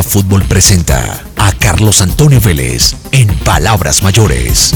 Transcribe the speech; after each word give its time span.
Fútbol 0.00 0.42
presenta 0.48 1.22
a 1.36 1.52
Carlos 1.58 2.00
Antonio 2.00 2.40
Vélez 2.40 2.94
en 3.12 3.28
Palabras 3.40 4.02
Mayores. 4.02 4.72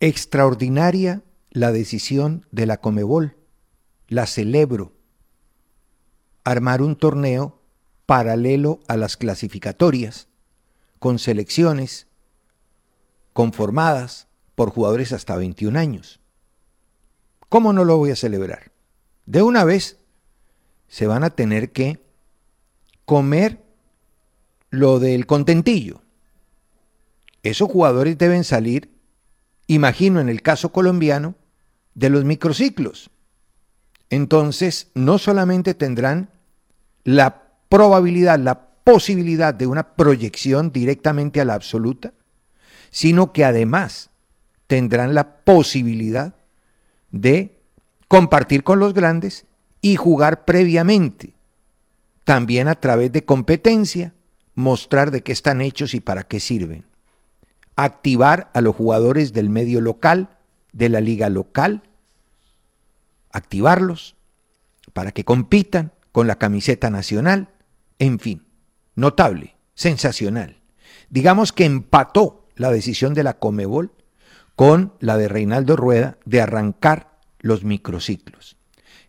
Extraordinaria 0.00 1.22
la 1.50 1.70
decisión 1.70 2.46
de 2.50 2.66
la 2.66 2.80
Comebol. 2.80 3.36
La 4.08 4.26
celebro. 4.26 4.92
Armar 6.42 6.82
un 6.82 6.96
torneo 6.96 7.62
paralelo 8.06 8.80
a 8.88 8.96
las 8.96 9.16
clasificatorias, 9.16 10.28
con 10.98 11.18
selecciones 11.18 12.08
conformadas 13.32 14.26
por 14.54 14.70
jugadores 14.70 15.12
hasta 15.12 15.36
21 15.36 15.78
años. 15.78 16.20
¿Cómo 17.48 17.72
no 17.72 17.84
lo 17.84 17.96
voy 17.96 18.10
a 18.10 18.16
celebrar? 18.16 18.72
De 19.26 19.42
una 19.42 19.64
vez 19.64 19.98
se 20.94 21.08
van 21.08 21.24
a 21.24 21.30
tener 21.30 21.72
que 21.72 21.98
comer 23.04 23.64
lo 24.70 25.00
del 25.00 25.26
contentillo. 25.26 26.02
Esos 27.42 27.68
jugadores 27.68 28.16
deben 28.16 28.44
salir, 28.44 28.92
imagino 29.66 30.20
en 30.20 30.28
el 30.28 30.40
caso 30.40 30.70
colombiano, 30.70 31.34
de 31.96 32.10
los 32.10 32.24
microciclos. 32.24 33.10
Entonces, 34.08 34.92
no 34.94 35.18
solamente 35.18 35.74
tendrán 35.74 36.28
la 37.02 37.42
probabilidad, 37.68 38.38
la 38.38 38.68
posibilidad 38.84 39.52
de 39.52 39.66
una 39.66 39.96
proyección 39.96 40.70
directamente 40.70 41.40
a 41.40 41.44
la 41.44 41.54
absoluta, 41.54 42.12
sino 42.92 43.32
que 43.32 43.44
además 43.44 44.10
tendrán 44.68 45.12
la 45.12 45.38
posibilidad 45.38 46.36
de 47.10 47.58
compartir 48.06 48.62
con 48.62 48.78
los 48.78 48.94
grandes 48.94 49.44
y 49.84 49.96
jugar 49.96 50.46
previamente, 50.46 51.34
también 52.24 52.68
a 52.68 52.74
través 52.74 53.12
de 53.12 53.26
competencia, 53.26 54.14
mostrar 54.54 55.10
de 55.10 55.22
qué 55.22 55.30
están 55.30 55.60
hechos 55.60 55.92
y 55.92 56.00
para 56.00 56.22
qué 56.22 56.40
sirven. 56.40 56.86
Activar 57.76 58.50
a 58.54 58.62
los 58.62 58.74
jugadores 58.74 59.34
del 59.34 59.50
medio 59.50 59.82
local, 59.82 60.38
de 60.72 60.88
la 60.88 61.02
liga 61.02 61.28
local, 61.28 61.82
activarlos 63.30 64.16
para 64.94 65.12
que 65.12 65.26
compitan 65.26 65.92
con 66.12 66.28
la 66.28 66.36
camiseta 66.36 66.88
nacional, 66.88 67.50
en 67.98 68.18
fin, 68.18 68.46
notable, 68.94 69.54
sensacional. 69.74 70.62
Digamos 71.10 71.52
que 71.52 71.66
empató 71.66 72.48
la 72.56 72.70
decisión 72.70 73.12
de 73.12 73.22
la 73.22 73.34
Comebol 73.34 73.92
con 74.56 74.94
la 75.00 75.18
de 75.18 75.28
Reinaldo 75.28 75.76
Rueda 75.76 76.16
de 76.24 76.40
arrancar 76.40 77.18
los 77.40 77.64
microciclos 77.64 78.53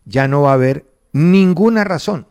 ya 0.06 0.28
no 0.28 0.42
va 0.42 0.52
a 0.52 0.54
haber 0.54 0.86
ninguna 1.12 1.84
razón 1.84 2.26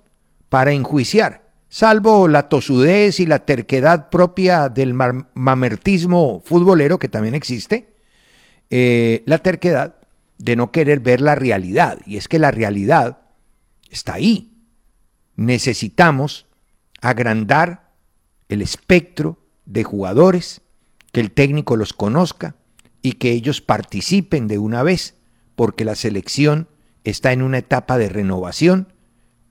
para 0.49 0.71
enjuiciar, 0.71 1.51
salvo 1.69 2.27
la 2.27 2.49
tosudez 2.49 3.19
y 3.19 3.25
la 3.25 3.45
terquedad 3.45 4.09
propia 4.09 4.69
del 4.69 4.93
mamertismo 4.93 6.41
futbolero, 6.43 6.97
que 6.97 7.09
también 7.09 7.35
existe, 7.35 7.93
eh, 8.69 9.23
la 9.25 9.39
terquedad 9.39 9.97
de 10.37 10.55
no 10.55 10.71
querer 10.71 10.99
ver 10.99 11.21
la 11.21 11.35
realidad. 11.35 11.99
Y 12.05 12.17
es 12.17 12.27
que 12.27 12.39
la 12.39 12.51
realidad 12.51 13.19
está 13.89 14.13
ahí. 14.13 14.53
Necesitamos 15.35 16.47
agrandar 17.01 17.91
el 18.49 18.61
espectro 18.61 19.39
de 19.65 19.83
jugadores, 19.83 20.61
que 21.11 21.21
el 21.21 21.31
técnico 21.31 21.75
los 21.75 21.93
conozca 21.93 22.55
y 23.01 23.13
que 23.13 23.31
ellos 23.31 23.61
participen 23.61 24.47
de 24.47 24.57
una 24.57 24.83
vez, 24.83 25.15
porque 25.55 25.85
la 25.85 25.95
selección 25.95 26.67
está 27.05 27.31
en 27.31 27.41
una 27.41 27.59
etapa 27.59 27.97
de 27.97 28.09
renovación. 28.09 28.91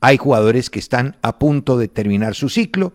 Hay 0.00 0.19
jugadores 0.19 0.69
que 0.69 0.78
están 0.78 1.16
a 1.22 1.38
punto 1.38 1.78
de 1.78 1.88
terminar 1.88 2.34
su 2.34 2.50
ciclo. 2.50 2.92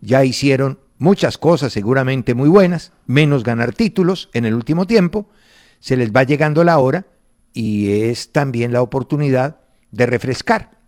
Ya 0.00 0.24
hicieron 0.24 0.78
muchas 0.98 1.36
cosas 1.36 1.72
seguramente 1.72 2.34
muy 2.34 2.48
buenas, 2.48 2.92
menos 3.06 3.44
ganar 3.44 3.74
títulos 3.74 4.30
en 4.32 4.46
el 4.46 4.54
último 4.54 4.86
tiempo. 4.86 5.28
Se 5.80 5.96
les 5.96 6.12
va 6.12 6.22
llegando 6.22 6.64
la 6.64 6.78
hora 6.78 7.06
y 7.52 8.04
es 8.04 8.32
también 8.32 8.72
la 8.72 8.80
oportunidad 8.80 9.60
de 9.90 10.06
refrescar. 10.06 10.78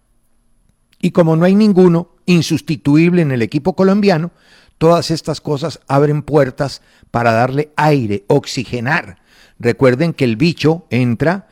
Y 1.00 1.10
como 1.10 1.36
no 1.36 1.44
hay 1.44 1.54
ninguno 1.54 2.10
insustituible 2.24 3.22
en 3.22 3.32
el 3.32 3.42
equipo 3.42 3.74
colombiano, 3.74 4.30
todas 4.78 5.10
estas 5.10 5.40
cosas 5.40 5.80
abren 5.88 6.22
puertas 6.22 6.82
para 7.10 7.32
darle 7.32 7.72
aire, 7.76 8.24
oxigenar. 8.28 9.18
Recuerden 9.58 10.12
que 10.12 10.24
el 10.24 10.36
bicho 10.36 10.86
entra 10.90 11.48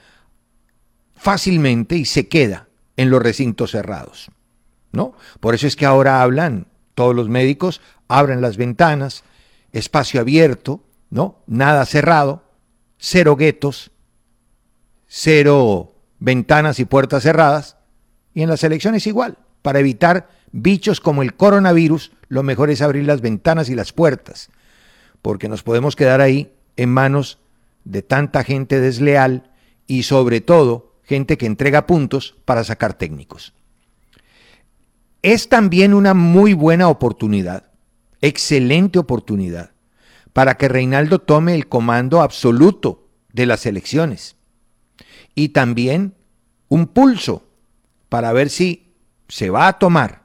fácilmente 1.21 1.97
y 1.97 2.07
se 2.07 2.29
queda 2.29 2.69
en 2.97 3.11
los 3.11 3.23
recintos 3.23 3.73
cerrados. 3.73 4.31
¿no? 4.93 5.15
Por 5.41 5.55
eso 5.55 5.67
es 5.67 5.77
que 5.77 5.87
ahora 5.87 6.23
hablan 6.23 6.67
todos 6.95 7.15
los 7.15 7.29
médicos, 7.29 7.81
abren 8.09 8.41
las 8.41 8.57
ventanas, 8.57 9.23
espacio 9.73 10.21
abierto, 10.21 10.83
¿no? 11.11 11.39
Nada 11.47 11.85
cerrado, 11.87 12.43
cero 12.99 13.37
guetos, 13.37 13.91
cero 15.07 15.95
ventanas 16.19 16.81
y 16.81 16.85
puertas 16.85 17.23
cerradas. 17.23 17.77
Y 18.35 18.43
en 18.43 18.49
las 18.49 18.65
elecciones 18.65 19.07
igual, 19.07 19.39
para 19.63 19.81
evitar 19.81 20.29
bichos 20.53 21.01
como 21.01 21.23
el 21.23 21.35
coronavirus, 21.35 22.13
lo 22.29 22.43
mejor 22.43 22.71
es 22.71 22.83
abrir 22.83 23.05
las 23.05 23.21
ventanas 23.21 23.69
y 23.69 23.75
las 23.75 23.93
puertas, 23.93 24.51
porque 25.23 25.49
nos 25.49 25.63
podemos 25.63 25.97
quedar 25.97 26.21
ahí 26.21 26.53
en 26.77 26.91
manos 26.91 27.39
de 27.85 28.03
tanta 28.03 28.45
gente 28.45 28.81
desleal 28.81 29.51
y 29.87 30.05
sobre 30.05 30.41
todo 30.41 30.90
gente 31.11 31.37
que 31.37 31.47
entrega 31.47 31.89
puntos 31.89 32.37
para 32.45 32.63
sacar 32.63 32.95
técnicos. 32.95 33.53
Es 35.23 35.49
también 35.49 35.93
una 35.93 36.15
muy 36.15 36.55
buena 36.55 36.89
oportunidad, 36.89 37.73
excelente 38.21 39.01
oportunidad, 39.01 39.73
para 40.33 40.57
que 40.57 40.69
Reinaldo 40.69 41.19
tome 41.19 41.57
el 41.57 41.67
comando 41.67 42.23
absoluto 42.23 43.09
de 43.33 43.47
las 43.47 43.67
elecciones. 43.67 44.37
Y 45.35 45.49
también 45.49 46.15
un 46.69 46.87
pulso 46.87 47.43
para 48.09 48.33
ver 48.33 48.49
si 48.49 48.95
se 49.27 49.51
va 49.51 49.67
a 49.67 49.81
tomar 49.81 50.23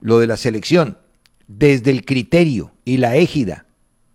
lo 0.00 0.20
de 0.20 0.26
la 0.26 0.38
selección 0.38 0.96
desde 1.48 1.90
el 1.90 2.06
criterio 2.06 2.72
y 2.86 2.96
la 2.96 3.16
égida 3.16 3.66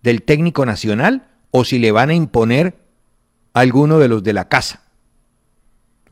del 0.02 0.22
técnico 0.22 0.66
nacional 0.66 1.28
o 1.52 1.64
si 1.64 1.78
le 1.78 1.92
van 1.92 2.10
a 2.10 2.14
imponer 2.14 2.80
alguno 3.52 4.00
de 4.00 4.08
los 4.08 4.24
de 4.24 4.32
la 4.32 4.48
casa. 4.48 4.83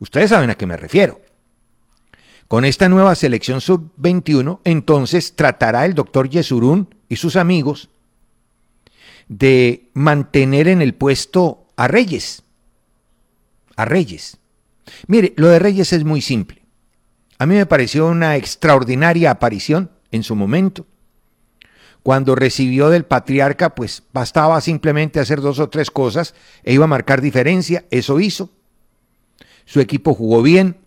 Ustedes 0.03 0.31
saben 0.31 0.49
a 0.49 0.55
qué 0.55 0.65
me 0.65 0.75
refiero. 0.75 1.21
Con 2.49 2.65
esta 2.65 2.89
nueva 2.89 3.15
selección 3.15 3.61
sub-21, 3.61 4.59
entonces 4.65 5.33
tratará 5.33 5.85
el 5.85 5.93
doctor 5.93 6.29
Yesurún 6.29 6.93
y 7.07 7.15
sus 7.15 7.37
amigos 7.37 7.87
de 9.29 9.89
mantener 9.93 10.67
en 10.67 10.81
el 10.81 10.93
puesto 10.93 11.67
a 11.77 11.87
Reyes. 11.87 12.43
A 13.77 13.85
Reyes. 13.85 14.39
Mire, 15.07 15.31
lo 15.37 15.47
de 15.47 15.59
Reyes 15.59 15.93
es 15.93 16.03
muy 16.03 16.21
simple. 16.21 16.63
A 17.39 17.45
mí 17.45 17.55
me 17.55 17.65
pareció 17.65 18.07
una 18.07 18.35
extraordinaria 18.35 19.31
aparición 19.31 19.89
en 20.11 20.23
su 20.23 20.35
momento. 20.35 20.85
Cuando 22.03 22.35
recibió 22.35 22.89
del 22.89 23.05
patriarca, 23.05 23.73
pues 23.73 24.03
bastaba 24.11 24.59
simplemente 24.59 25.21
hacer 25.21 25.39
dos 25.39 25.59
o 25.59 25.69
tres 25.69 25.89
cosas 25.89 26.35
e 26.61 26.73
iba 26.73 26.83
a 26.83 26.89
marcar 26.89 27.21
diferencia. 27.21 27.85
Eso 27.89 28.19
hizo 28.19 28.49
su 29.65 29.79
equipo 29.79 30.13
jugó 30.13 30.41
bien, 30.41 30.77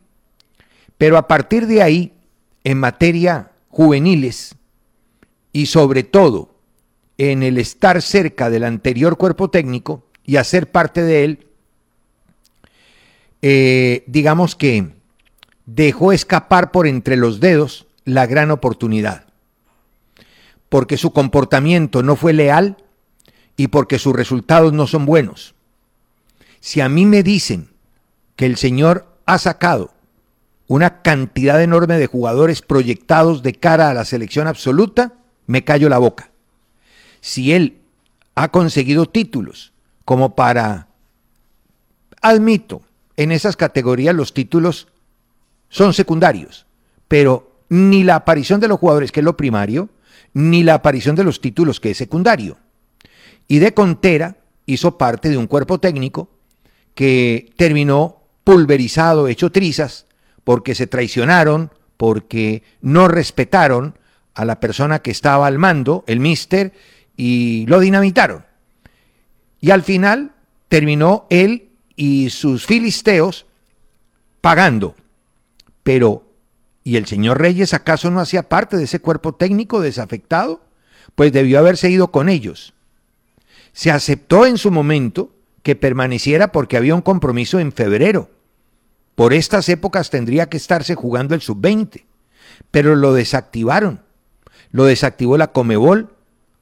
pero 0.99 1.19
a 1.19 1.28
partir 1.28 1.67
de 1.67 1.82
ahí 1.82 2.12
en 2.64 2.78
materia 2.78 3.52
juveniles 3.69 4.55
y 5.52 5.67
sobre 5.67 6.02
todo 6.02 6.55
en 7.19 7.43
el 7.43 7.58
estar 7.58 8.02
cerca 8.02 8.50
del 8.50 8.64
anterior 8.64 9.17
cuerpo 9.17 9.50
técnico 9.50 10.05
y 10.25 10.37
hacer 10.37 10.70
parte 10.70 11.02
de 11.02 11.25
él, 11.25 11.46
eh, 13.43 14.05
digamos 14.06 14.56
que 14.56 14.88
dejó 15.67 16.12
escapar 16.12 16.70
por 16.70 16.87
entre 16.87 17.17
los 17.17 17.40
dedos 17.40 17.87
la 18.05 18.26
gran 18.26 18.50
oportunidad, 18.50 19.26
porque 20.69 20.96
su 20.96 21.12
comportamiento 21.12 22.02
no 22.02 22.17
fue 22.17 22.32
leal 22.32 22.76
y 23.56 23.69
porque 23.69 23.99
sus 23.99 24.14
resultados 24.14 24.73
no 24.73 24.87
son 24.87 25.06
buenos. 25.06 25.55
Si 26.61 26.81
a 26.81 26.88
mí 26.88 27.06
me 27.06 27.23
dicen 27.23 27.69
que 28.36 28.46
el 28.46 28.56
Señor 28.56 29.06
ha 29.24 29.38
sacado 29.38 29.92
una 30.68 31.02
cantidad 31.02 31.62
enorme 31.62 31.98
de 31.98 32.06
jugadores 32.06 32.62
proyectados 32.62 33.42
de 33.42 33.54
cara 33.54 33.90
a 33.90 33.94
la 33.94 34.04
selección 34.04 34.46
absoluta, 34.46 35.14
me 35.46 35.64
callo 35.64 35.88
la 35.88 35.98
boca. 35.98 36.30
Si 37.20 37.52
Él 37.52 37.78
ha 38.34 38.48
conseguido 38.48 39.06
títulos 39.06 39.72
como 40.04 40.34
para, 40.34 40.88
admito, 42.20 42.82
en 43.16 43.32
esas 43.32 43.56
categorías 43.56 44.14
los 44.14 44.34
títulos 44.34 44.88
son 45.68 45.94
secundarios, 45.94 46.66
pero 47.08 47.52
ni 47.68 48.04
la 48.04 48.16
aparición 48.16 48.60
de 48.60 48.68
los 48.68 48.78
jugadores, 48.78 49.10
que 49.10 49.20
es 49.20 49.24
lo 49.24 49.36
primario, 49.36 49.88
ni 50.34 50.62
la 50.62 50.74
aparición 50.74 51.16
de 51.16 51.24
los 51.24 51.40
títulos, 51.40 51.80
que 51.80 51.92
es 51.92 51.96
secundario. 51.96 52.58
Y 53.48 53.58
de 53.58 53.72
Contera 53.72 54.36
hizo 54.66 54.98
parte 54.98 55.30
de 55.30 55.36
un 55.36 55.46
cuerpo 55.46 55.78
técnico 55.78 56.28
que 56.94 57.52
terminó 57.56 58.25
pulverizado, 58.46 59.26
hecho 59.26 59.50
trizas, 59.50 60.06
porque 60.44 60.76
se 60.76 60.87
traicionaron, 60.87 61.72
porque 61.96 62.62
no 62.81 63.08
respetaron 63.08 63.98
a 64.34 64.44
la 64.44 64.60
persona 64.60 65.00
que 65.00 65.10
estaba 65.10 65.48
al 65.48 65.58
mando, 65.58 66.04
el 66.06 66.20
mister, 66.20 66.72
y 67.16 67.66
lo 67.66 67.81
dinamitaron. 67.81 68.44
Y 69.60 69.72
al 69.72 69.82
final 69.82 70.31
terminó 70.69 71.26
él 71.28 71.70
y 71.96 72.31
sus 72.31 72.66
filisteos 72.66 73.46
pagando. 74.40 74.94
Pero, 75.82 76.22
¿y 76.84 76.99
el 76.99 77.06
señor 77.06 77.40
Reyes 77.40 77.75
acaso 77.75 78.12
no 78.12 78.20
hacía 78.20 78.49
parte 78.49 78.76
de 78.76 78.84
ese 78.84 79.00
cuerpo 79.00 79.34
técnico 79.34 79.81
desafectado? 79.81 80.60
Pues 81.16 81.32
debió 81.32 81.58
haberse 81.58 81.90
ido 81.90 82.12
con 82.12 82.28
ellos. 82.28 82.75
Se 83.72 83.90
aceptó 83.90 84.46
en 84.46 84.56
su 84.56 84.70
momento 84.70 85.32
que 85.64 85.75
permaneciera 85.75 86.52
porque 86.52 86.76
había 86.76 86.94
un 86.94 87.02
compromiso 87.02 87.58
en 87.58 87.72
febrero. 87.72 88.35
Por 89.16 89.32
estas 89.32 89.68
épocas 89.70 90.10
tendría 90.10 90.48
que 90.48 90.58
estarse 90.58 90.94
jugando 90.94 91.34
el 91.34 91.40
sub-20, 91.40 92.04
pero 92.70 92.94
lo 92.94 93.14
desactivaron. 93.14 94.02
Lo 94.70 94.84
desactivó 94.84 95.38
la 95.38 95.48
Comebol 95.48 96.14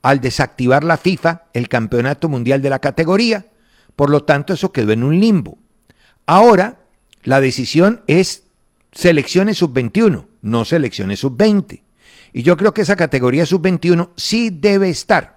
al 0.02 0.20
desactivar 0.20 0.84
la 0.84 0.96
FIFA 0.96 1.46
el 1.52 1.68
campeonato 1.68 2.28
mundial 2.28 2.62
de 2.62 2.70
la 2.70 2.78
categoría. 2.78 3.46
Por 3.96 4.08
lo 4.08 4.22
tanto, 4.22 4.54
eso 4.54 4.70
quedó 4.70 4.92
en 4.92 5.02
un 5.02 5.18
limbo. 5.18 5.58
Ahora, 6.26 6.78
la 7.24 7.40
decisión 7.40 8.02
es 8.06 8.44
selecciones 8.92 9.58
sub-21, 9.58 10.26
no 10.42 10.64
selecciones 10.64 11.20
sub-20. 11.20 11.82
Y 12.32 12.42
yo 12.44 12.56
creo 12.56 12.72
que 12.72 12.82
esa 12.82 12.94
categoría 12.94 13.46
sub-21 13.46 14.10
sí 14.16 14.50
debe 14.50 14.90
estar 14.90 15.34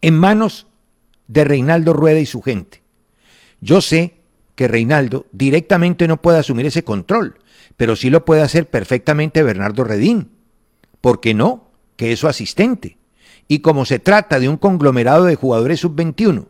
en 0.00 0.18
manos 0.18 0.66
de 1.28 1.44
Reinaldo 1.44 1.92
Rueda 1.92 2.18
y 2.18 2.26
su 2.26 2.42
gente. 2.42 2.82
Yo 3.60 3.80
sé 3.80 4.17
que 4.58 4.66
Reinaldo 4.66 5.26
directamente 5.30 6.08
no 6.08 6.20
puede 6.20 6.40
asumir 6.40 6.66
ese 6.66 6.82
control, 6.82 7.38
pero 7.76 7.94
sí 7.94 8.10
lo 8.10 8.24
puede 8.24 8.42
hacer 8.42 8.68
perfectamente 8.68 9.44
Bernardo 9.44 9.84
Redín. 9.84 10.32
¿Por 11.00 11.20
qué 11.20 11.32
no? 11.32 11.70
Que 11.94 12.10
es 12.10 12.18
su 12.18 12.26
asistente. 12.26 12.98
Y 13.46 13.60
como 13.60 13.84
se 13.84 14.00
trata 14.00 14.40
de 14.40 14.48
un 14.48 14.56
conglomerado 14.56 15.26
de 15.26 15.36
jugadores 15.36 15.78
sub-21 15.78 16.48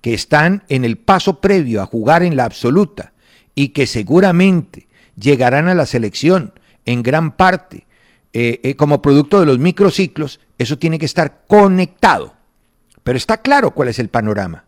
que 0.00 0.14
están 0.14 0.62
en 0.68 0.84
el 0.84 0.96
paso 0.96 1.40
previo 1.40 1.82
a 1.82 1.86
jugar 1.86 2.22
en 2.22 2.36
la 2.36 2.44
absoluta 2.44 3.14
y 3.56 3.70
que 3.70 3.88
seguramente 3.88 4.86
llegarán 5.16 5.66
a 5.66 5.74
la 5.74 5.86
selección 5.86 6.52
en 6.86 7.02
gran 7.02 7.36
parte 7.36 7.88
eh, 8.32 8.60
eh, 8.62 8.76
como 8.76 9.02
producto 9.02 9.40
de 9.40 9.46
los 9.46 9.58
microciclos, 9.58 10.38
eso 10.56 10.78
tiene 10.78 11.00
que 11.00 11.06
estar 11.06 11.42
conectado. 11.48 12.36
Pero 13.02 13.18
está 13.18 13.38
claro 13.38 13.72
cuál 13.72 13.88
es 13.88 13.98
el 13.98 14.08
panorama. 14.08 14.66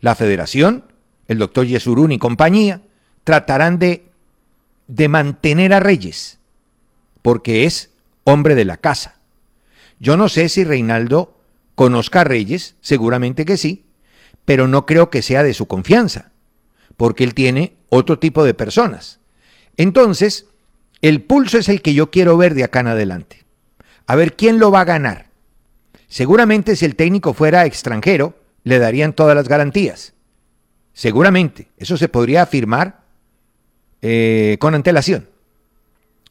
La 0.00 0.14
federación, 0.14 0.84
el 1.28 1.38
doctor 1.38 1.66
Yesurún 1.66 2.12
y 2.12 2.18
compañía, 2.18 2.82
tratarán 3.24 3.78
de, 3.78 4.06
de 4.88 5.08
mantener 5.08 5.72
a 5.72 5.80
Reyes, 5.80 6.38
porque 7.22 7.64
es 7.64 7.90
hombre 8.24 8.54
de 8.54 8.64
la 8.64 8.76
casa. 8.76 9.20
Yo 9.98 10.16
no 10.16 10.28
sé 10.28 10.48
si 10.48 10.64
Reinaldo 10.64 11.36
conozca 11.74 12.22
a 12.22 12.24
Reyes, 12.24 12.74
seguramente 12.80 13.44
que 13.44 13.56
sí, 13.56 13.84
pero 14.44 14.68
no 14.68 14.86
creo 14.86 15.10
que 15.10 15.22
sea 15.22 15.42
de 15.42 15.54
su 15.54 15.66
confianza, 15.66 16.32
porque 16.96 17.24
él 17.24 17.34
tiene 17.34 17.76
otro 17.88 18.18
tipo 18.18 18.44
de 18.44 18.54
personas. 18.54 19.20
Entonces, 19.76 20.46
el 21.00 21.22
pulso 21.22 21.58
es 21.58 21.68
el 21.68 21.82
que 21.82 21.94
yo 21.94 22.10
quiero 22.10 22.36
ver 22.36 22.54
de 22.54 22.64
acá 22.64 22.80
en 22.80 22.88
adelante. 22.88 23.44
A 24.06 24.16
ver 24.16 24.36
quién 24.36 24.58
lo 24.58 24.70
va 24.70 24.80
a 24.80 24.84
ganar. 24.84 25.30
Seguramente 26.08 26.76
si 26.76 26.84
el 26.84 26.96
técnico 26.96 27.32
fuera 27.32 27.64
extranjero, 27.64 28.38
le 28.64 28.78
darían 28.78 29.12
todas 29.12 29.34
las 29.34 29.48
garantías. 29.48 30.14
Seguramente, 30.92 31.68
eso 31.76 31.96
se 31.96 32.08
podría 32.08 32.42
afirmar 32.42 33.02
eh, 34.02 34.56
con 34.60 34.74
antelación. 34.74 35.28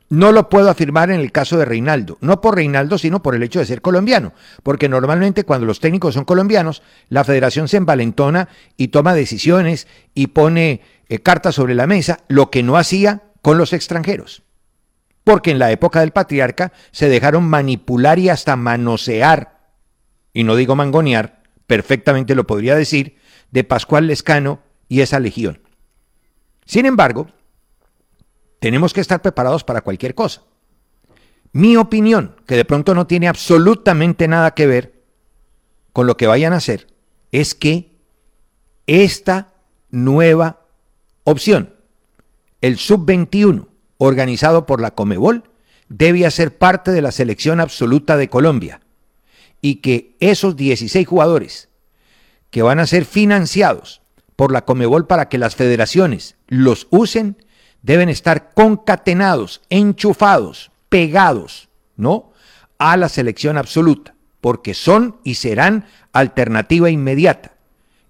No 0.10 0.34
lo 0.34 0.50
puedo 0.50 0.70
afirmar 0.70 1.10
en 1.10 1.22
el 1.22 1.32
caso 1.32 1.58
de 1.58 1.64
Reinaldo, 1.64 2.18
no 2.20 2.42
por 2.42 2.56
Reinaldo, 2.56 2.98
sino 2.98 3.24
por 3.24 3.34
el 3.34 3.44
hecho 3.44 3.60
de 3.60 3.66
ser 3.66 3.82
colombiano, 3.82 4.34
porque 4.62 4.90
normalmente 4.90 5.46
cuando 5.46 5.66
los 5.66 5.80
técnicos 5.80 6.16
son 6.16 6.26
colombianos, 6.26 6.84
la 7.08 7.24
federación 7.24 7.70
se 7.70 7.78
envalentona 7.78 8.50
y 8.76 8.90
toma 8.90 9.14
decisiones 9.14 9.88
y 10.14 10.28
pone 10.28 10.82
eh, 11.08 11.20
cartas 11.20 11.56
sobre 11.56 11.76
la 11.76 11.88
mesa, 11.88 12.20
lo 12.28 12.52
que 12.52 12.62
no 12.62 12.76
hacía 12.76 13.24
con 13.42 13.58
los 13.58 13.72
extranjeros. 13.72 14.44
Porque 15.24 15.52
en 15.52 15.60
la 15.60 15.72
época 15.72 16.02
del 16.02 16.12
patriarca 16.12 16.74
se 16.92 17.08
dejaron 17.08 17.46
manipular 17.46 18.20
y 18.20 18.28
hasta 18.28 18.58
manosear, 18.58 19.60
y 20.34 20.44
no 20.44 20.58
digo 20.58 20.76
mangonear, 20.76 21.42
perfectamente 21.68 22.36
lo 22.36 22.46
podría 22.46 22.76
decir, 22.76 23.16
de 23.52 23.64
Pascual 23.64 24.08
Lescano 24.08 24.60
y 24.88 25.02
esa 25.02 25.20
legión. 25.20 25.62
Sin 26.66 26.86
embargo, 26.86 27.28
tenemos 28.60 28.94
que 28.94 29.02
estar 29.02 29.22
preparados 29.22 29.64
para 29.64 29.82
cualquier 29.82 30.16
cosa. 30.16 30.44
Mi 31.54 31.76
opinión, 31.76 32.36
que 32.46 32.56
de 32.56 32.66
pronto 32.66 32.96
no 32.96 33.08
tiene 33.08 33.28
absolutamente 33.28 34.28
nada 34.28 34.52
que 34.52 34.68
ver 34.68 35.04
con 35.94 36.08
lo 36.08 36.16
que 36.16 36.28
vayan 36.28 36.54
a 36.54 36.58
hacer, 36.58 36.88
es 37.32 37.56
que 37.56 37.92
esta 38.88 39.54
nueva 39.90 40.62
opción, 41.24 41.76
el 42.62 42.78
sub-21, 42.78 43.68
organizado 43.98 44.66
por 44.66 44.82
la 44.82 44.92
Comebol, 44.92 45.44
debe 45.90 46.30
ser 46.32 46.58
parte 46.58 46.92
de 46.92 47.02
la 47.02 47.12
selección 47.12 47.60
absoluta 47.60 48.16
de 48.16 48.30
Colombia 48.30 48.82
y 49.62 49.76
que 49.76 50.16
esos 50.20 50.56
16 50.56 51.06
jugadores 51.06 51.70
que 52.52 52.62
van 52.62 52.80
a 52.80 52.86
ser 52.86 53.06
financiados 53.06 54.02
por 54.36 54.52
la 54.52 54.66
Comebol 54.66 55.08
para 55.08 55.30
que 55.30 55.38
las 55.38 55.56
federaciones 55.56 56.36
los 56.48 56.88
usen, 56.92 57.38
deben 57.82 58.10
estar 58.10 58.54
concatenados, 58.54 59.62
enchufados, 59.70 60.72
pegados, 60.90 61.70
¿no? 61.96 62.32
A 62.78 62.98
la 62.98 63.10
selección 63.10 63.58
absoluta, 63.58 64.16
porque 64.42 64.74
son 64.74 65.18
y 65.24 65.36
serán 65.36 65.86
alternativa 66.12 66.90
inmediata. 66.90 67.54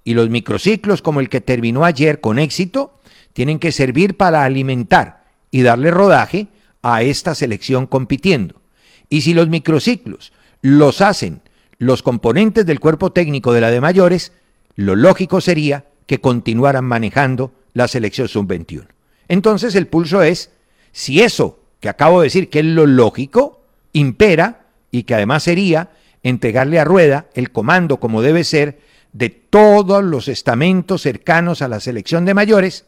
Y 0.03 0.15
los 0.15 0.29
microciclos 0.29 1.01
como 1.01 1.19
el 1.19 1.29
que 1.29 1.41
terminó 1.41 1.85
ayer 1.85 2.19
con 2.19 2.39
éxito, 2.39 2.99
tienen 3.33 3.59
que 3.59 3.71
servir 3.71 4.17
para 4.17 4.43
alimentar 4.43 5.23
y 5.51 5.61
darle 5.61 5.91
rodaje 5.91 6.47
a 6.81 7.03
esta 7.03 7.35
selección 7.35 7.85
compitiendo. 7.85 8.61
Y 9.09 9.21
si 9.21 9.33
los 9.33 9.49
microciclos 9.49 10.33
los 10.61 11.01
hacen 11.01 11.41
los 11.81 12.03
componentes 12.03 12.63
del 12.67 12.79
cuerpo 12.79 13.11
técnico 13.11 13.53
de 13.53 13.61
la 13.61 13.71
de 13.71 13.81
mayores, 13.81 14.33
lo 14.75 14.95
lógico 14.95 15.41
sería 15.41 15.85
que 16.05 16.21
continuaran 16.21 16.85
manejando 16.85 17.53
la 17.73 17.87
selección 17.87 18.27
sub-21. 18.27 18.85
Entonces 19.27 19.73
el 19.73 19.87
pulso 19.87 20.21
es 20.21 20.51
si 20.91 21.23
eso 21.23 21.57
que 21.79 21.89
acabo 21.89 22.21
de 22.21 22.27
decir, 22.27 22.51
que 22.51 22.59
es 22.59 22.65
lo 22.65 22.85
lógico, 22.85 23.63
impera 23.93 24.67
y 24.91 25.03
que 25.03 25.15
además 25.15 25.41
sería 25.41 25.89
entregarle 26.21 26.79
a 26.79 26.83
Rueda 26.83 27.25
el 27.33 27.51
comando 27.51 27.99
como 27.99 28.21
debe 28.21 28.43
ser 28.43 28.79
de 29.11 29.31
todos 29.31 30.03
los 30.03 30.27
estamentos 30.27 31.01
cercanos 31.01 31.63
a 31.63 31.67
la 31.67 31.79
selección 31.79 32.25
de 32.25 32.35
mayores, 32.35 32.85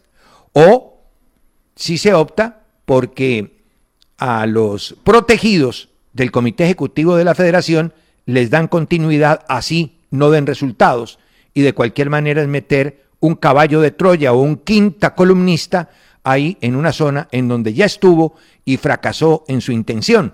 o 0.54 1.00
si 1.76 1.98
se 1.98 2.14
opta 2.14 2.62
porque 2.86 3.58
a 4.20 4.46
los 4.46 4.96
protegidos 5.04 5.90
del 6.14 6.30
Comité 6.30 6.66
Ejecutivo 6.66 7.16
de 7.16 7.24
la 7.24 7.34
Federación 7.34 7.92
les 8.26 8.50
dan 8.50 8.68
continuidad, 8.68 9.46
así 9.48 10.00
no 10.12 10.30
den 10.30 10.46
resultados, 10.46 11.20
y 11.54 11.62
de 11.62 11.74
cualquier 11.74 12.10
manera 12.10 12.42
es 12.42 12.48
meter 12.48 13.06
un 13.20 13.36
caballo 13.36 13.82
de 13.82 13.92
Troya 13.92 14.34
o 14.34 14.42
un 14.42 14.58
quinta 14.58 15.16
columnista 15.16 15.90
ahí 16.24 16.58
en 16.62 16.76
una 16.76 16.92
zona 16.92 17.28
en 17.32 17.48
donde 17.48 17.74
ya 17.74 17.86
estuvo 17.86 18.36
y 18.66 18.78
fracasó 18.78 19.44
en 19.48 19.62
su 19.62 19.72
intención 19.72 20.34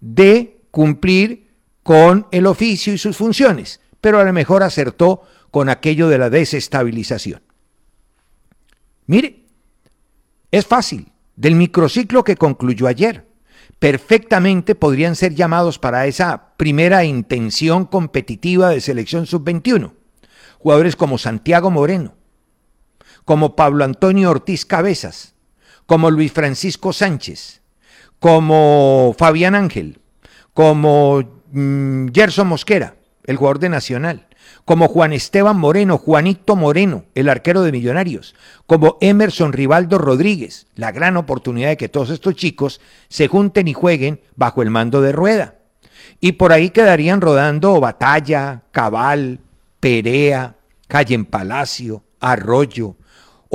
de 0.00 0.60
cumplir 0.70 1.50
con 1.82 2.26
el 2.30 2.46
oficio 2.46 2.92
y 2.92 2.98
sus 2.98 3.16
funciones, 3.16 3.80
pero 4.00 4.18
a 4.18 4.24
lo 4.24 4.32
mejor 4.32 4.62
acertó 4.62 5.22
con 5.50 5.68
aquello 5.68 6.08
de 6.08 6.18
la 6.18 6.30
desestabilización. 6.30 7.42
Mire, 9.06 9.44
es 10.50 10.66
fácil. 10.66 11.10
Del 11.36 11.56
microciclo 11.56 12.22
que 12.22 12.36
concluyó 12.36 12.86
ayer, 12.86 13.26
perfectamente 13.84 14.74
podrían 14.74 15.14
ser 15.14 15.34
llamados 15.34 15.78
para 15.78 16.06
esa 16.06 16.56
primera 16.56 17.04
intención 17.04 17.84
competitiva 17.84 18.70
de 18.70 18.80
selección 18.80 19.26
sub-21. 19.26 19.92
Jugadores 20.58 20.96
como 20.96 21.18
Santiago 21.18 21.70
Moreno, 21.70 22.14
como 23.26 23.56
Pablo 23.56 23.84
Antonio 23.84 24.30
Ortiz 24.30 24.64
Cabezas, 24.64 25.34
como 25.84 26.10
Luis 26.10 26.32
Francisco 26.32 26.94
Sánchez, 26.94 27.60
como 28.20 29.14
Fabián 29.18 29.54
Ángel, 29.54 30.00
como 30.54 31.42
mm, 31.52 32.06
Gerson 32.14 32.46
Mosquera, 32.46 32.96
el 33.24 33.36
jugador 33.36 33.58
de 33.58 33.68
Nacional, 33.68 34.28
como 34.64 34.88
Juan 34.88 35.12
Esteban 35.12 35.56
Moreno, 35.56 35.98
Juanito 35.98 36.56
Moreno, 36.56 37.04
el 37.14 37.28
arquero 37.28 37.62
de 37.62 37.72
Millonarios, 37.72 38.34
como 38.66 38.96
Emerson 39.00 39.52
Rivaldo 39.52 39.98
Rodríguez, 39.98 40.66
la 40.74 40.92
gran 40.92 41.16
oportunidad 41.16 41.68
de 41.68 41.76
que 41.76 41.88
todos 41.88 42.10
estos 42.10 42.34
chicos 42.34 42.80
se 43.08 43.28
junten 43.28 43.68
y 43.68 43.74
jueguen 43.74 44.20
bajo 44.36 44.62
el 44.62 44.70
mando 44.70 45.00
de 45.00 45.12
Rueda. 45.12 45.56
Y 46.20 46.32
por 46.32 46.52
ahí 46.52 46.70
quedarían 46.70 47.20
rodando 47.20 47.80
Batalla, 47.80 48.62
Cabal, 48.70 49.40
Perea, 49.80 50.56
Calle 50.88 51.14
en 51.14 51.24
Palacio, 51.24 52.04
Arroyo, 52.20 52.96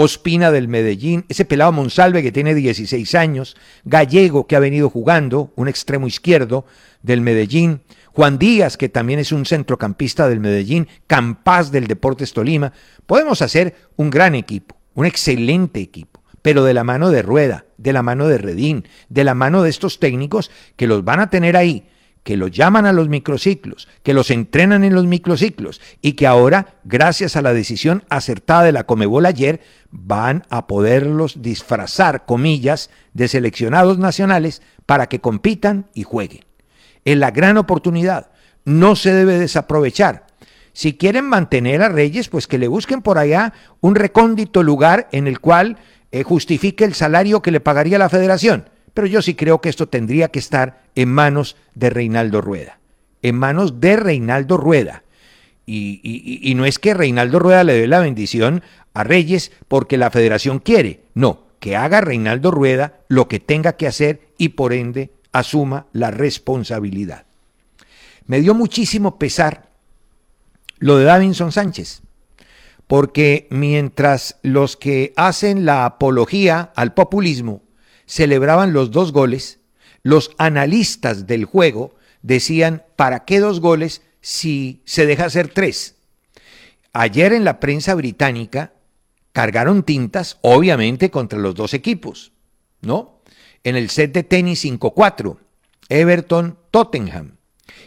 Ospina 0.01 0.51
del 0.51 0.69
Medellín, 0.69 1.25
ese 1.27 1.43
pelado 1.43 1.73
Monsalve 1.73 2.23
que 2.23 2.31
tiene 2.31 2.55
16 2.55 3.15
años, 3.15 3.57
Gallego 3.83 4.47
que 4.47 4.55
ha 4.55 4.59
venido 4.59 4.89
jugando, 4.89 5.51
un 5.55 5.67
extremo 5.67 6.07
izquierdo 6.07 6.65
del 7.01 7.19
Medellín, 7.19 7.81
Juan 8.19 8.37
Díaz 8.37 8.75
que 8.75 8.89
también 8.89 9.19
es 9.19 9.31
un 9.31 9.45
centrocampista 9.45 10.27
del 10.27 10.41
Medellín, 10.41 10.89
Campaz 11.07 11.71
del 11.71 11.87
Deportes 11.87 12.33
Tolima. 12.33 12.73
Podemos 13.05 13.41
hacer 13.41 13.75
un 13.95 14.09
gran 14.09 14.35
equipo, 14.35 14.75
un 14.93 15.05
excelente 15.05 15.79
equipo, 15.79 16.21
pero 16.41 16.65
de 16.65 16.73
la 16.73 16.83
mano 16.83 17.11
de 17.11 17.21
Rueda, 17.21 17.63
de 17.77 17.93
la 17.93 18.03
mano 18.03 18.27
de 18.27 18.37
Redín, 18.37 18.85
de 19.07 19.23
la 19.23 19.35
mano 19.35 19.63
de 19.63 19.69
estos 19.69 20.01
técnicos 20.01 20.51
que 20.75 20.85
los 20.85 21.05
van 21.05 21.21
a 21.21 21.29
tener 21.29 21.55
ahí 21.55 21.87
que 22.23 22.35
los 22.35 22.51
llaman 22.51 22.85
a 22.85 22.91
los 22.91 23.07
microciclos, 23.07 23.87
que 24.03 24.13
los 24.13 24.31
entrenan 24.31 24.83
en 24.83 24.93
los 24.93 25.05
microciclos 25.05 25.79
y 26.01 26.13
que 26.13 26.27
ahora, 26.27 26.81
gracias 26.83 27.37
a 27.37 27.41
la 27.41 27.53
decisión 27.53 28.03
acertada 28.09 28.63
de 28.63 28.73
la 28.73 28.83
Comebol 28.83 29.25
ayer, 29.25 29.61
van 29.91 30.43
a 30.49 30.67
poderlos 30.67 31.41
disfrazar, 31.41 32.25
comillas, 32.25 32.89
de 33.13 33.29
seleccionados 33.29 33.97
nacionales 33.97 34.61
para 34.85 35.07
que 35.07 35.21
compitan 35.21 35.87
y 35.93 36.03
jueguen. 36.03 36.48
Es 37.05 37.17
la 37.17 37.31
gran 37.31 37.57
oportunidad, 37.57 38.31
no 38.65 38.95
se 38.95 39.13
debe 39.13 39.39
desaprovechar. 39.39 40.27
Si 40.73 40.97
quieren 40.97 41.25
mantener 41.25 41.81
a 41.81 41.89
Reyes, 41.89 42.29
pues 42.29 42.47
que 42.47 42.57
le 42.57 42.67
busquen 42.67 43.01
por 43.01 43.17
allá 43.17 43.53
un 43.81 43.95
recóndito 43.95 44.63
lugar 44.63 45.09
en 45.11 45.27
el 45.27 45.39
cual 45.39 45.77
eh, 46.11 46.23
justifique 46.23 46.85
el 46.85 46.93
salario 46.93 47.41
que 47.41 47.51
le 47.51 47.59
pagaría 47.59 47.97
la 47.97 48.09
federación 48.09 48.65
pero 48.93 49.07
yo 49.07 49.21
sí 49.21 49.33
creo 49.33 49.61
que 49.61 49.69
esto 49.69 49.87
tendría 49.87 50.29
que 50.29 50.39
estar 50.39 50.83
en 50.95 51.09
manos 51.09 51.55
de 51.73 51.89
Reinaldo 51.89 52.41
Rueda, 52.41 52.79
en 53.21 53.37
manos 53.37 53.79
de 53.79 53.95
Reinaldo 53.95 54.57
Rueda. 54.57 55.03
Y, 55.65 56.53
no 56.55 56.65
es 56.65 56.79
que 56.79 56.95
Reinaldo 56.95 57.37
Rueda 57.39 57.63
le 57.63 57.73
dé 57.73 57.87
la 57.87 57.99
bendición 57.99 58.63
a 58.93 59.03
Reyes 59.05 59.51
porque 59.67 59.97
la 59.97 60.09
federación 60.09 60.59
quiere, 60.59 61.03
no, 61.13 61.47
que 61.59 61.75
haga 61.75 62.01
Reinaldo 62.01 62.51
Rueda 62.51 63.01
lo 63.07 63.27
que 63.27 63.39
tenga 63.39 63.73
que 63.73 63.87
hacer 63.87 64.33
y 64.37 64.49
por 64.49 64.73
ende 64.73 65.11
asuma 65.31 65.87
la 65.93 66.11
responsabilidad. 66.11 67.25
Me 68.25 68.41
dio 68.41 68.53
muchísimo 68.53 69.17
pesar 69.17 69.69
lo 70.77 70.97
de 70.97 71.05
Davinson 71.05 71.51
Sánchez, 71.51 72.01
porque 72.87 73.47
mientras 73.51 74.37
los 74.41 74.77
que 74.77 75.13
hacen 75.15 75.65
la 75.65 75.85
apología 75.85 76.71
al 76.75 76.93
populismo 76.93 77.61
celebraban 78.05 78.73
los 78.73 78.91
dos 78.91 79.11
goles, 79.11 79.59
los 80.01 80.31
analistas 80.37 81.27
del 81.27 81.45
juego 81.45 81.95
decían, 82.21 82.83
¿para 82.95 83.25
qué 83.25 83.39
dos 83.39 83.59
goles 83.59 84.01
si 84.21 84.81
se 84.85 85.05
deja 85.05 85.25
hacer 85.25 85.49
tres? 85.49 85.95
Ayer 86.93 87.33
en 87.33 87.43
la 87.43 87.59
prensa 87.59 87.93
británica 87.93 88.73
cargaron 89.33 89.83
tintas, 89.83 90.37
obviamente, 90.41 91.11
contra 91.11 91.37
los 91.37 91.55
dos 91.55 91.73
equipos, 91.73 92.31
¿no? 92.81 93.18
En 93.63 93.75
el 93.75 93.89
set 93.89 94.13
de 94.13 94.23
tenis 94.23 94.63
5-4, 94.65 95.37
Everton-Tottenham. 95.89 97.37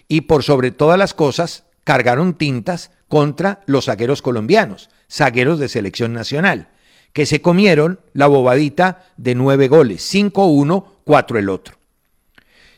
Y 0.09 0.23
por 0.23 0.43
sobre 0.43 0.71
todas 0.71 0.99
las 0.99 1.14
cosas, 1.14 1.64
cargaron 1.85 2.35
tintas 2.35 2.91
contra 3.09 3.62
los 3.67 3.87
zagueros 3.87 4.23
colombianos, 4.23 4.91
zagueros 5.09 5.59
de 5.59 5.69
selección 5.69 6.12
nacional 6.12 6.69
que 7.12 7.26
se 7.26 7.43
comieron 7.43 8.00
la 8.12 8.26
bobadita 8.26 9.05
de 9.17 9.35
nueve 9.35 9.69
goles, 9.69 10.02
cinco 10.02 10.47
uno, 10.47 10.97
cuatro 11.05 11.38
el 11.38 11.49
otro. 11.49 11.76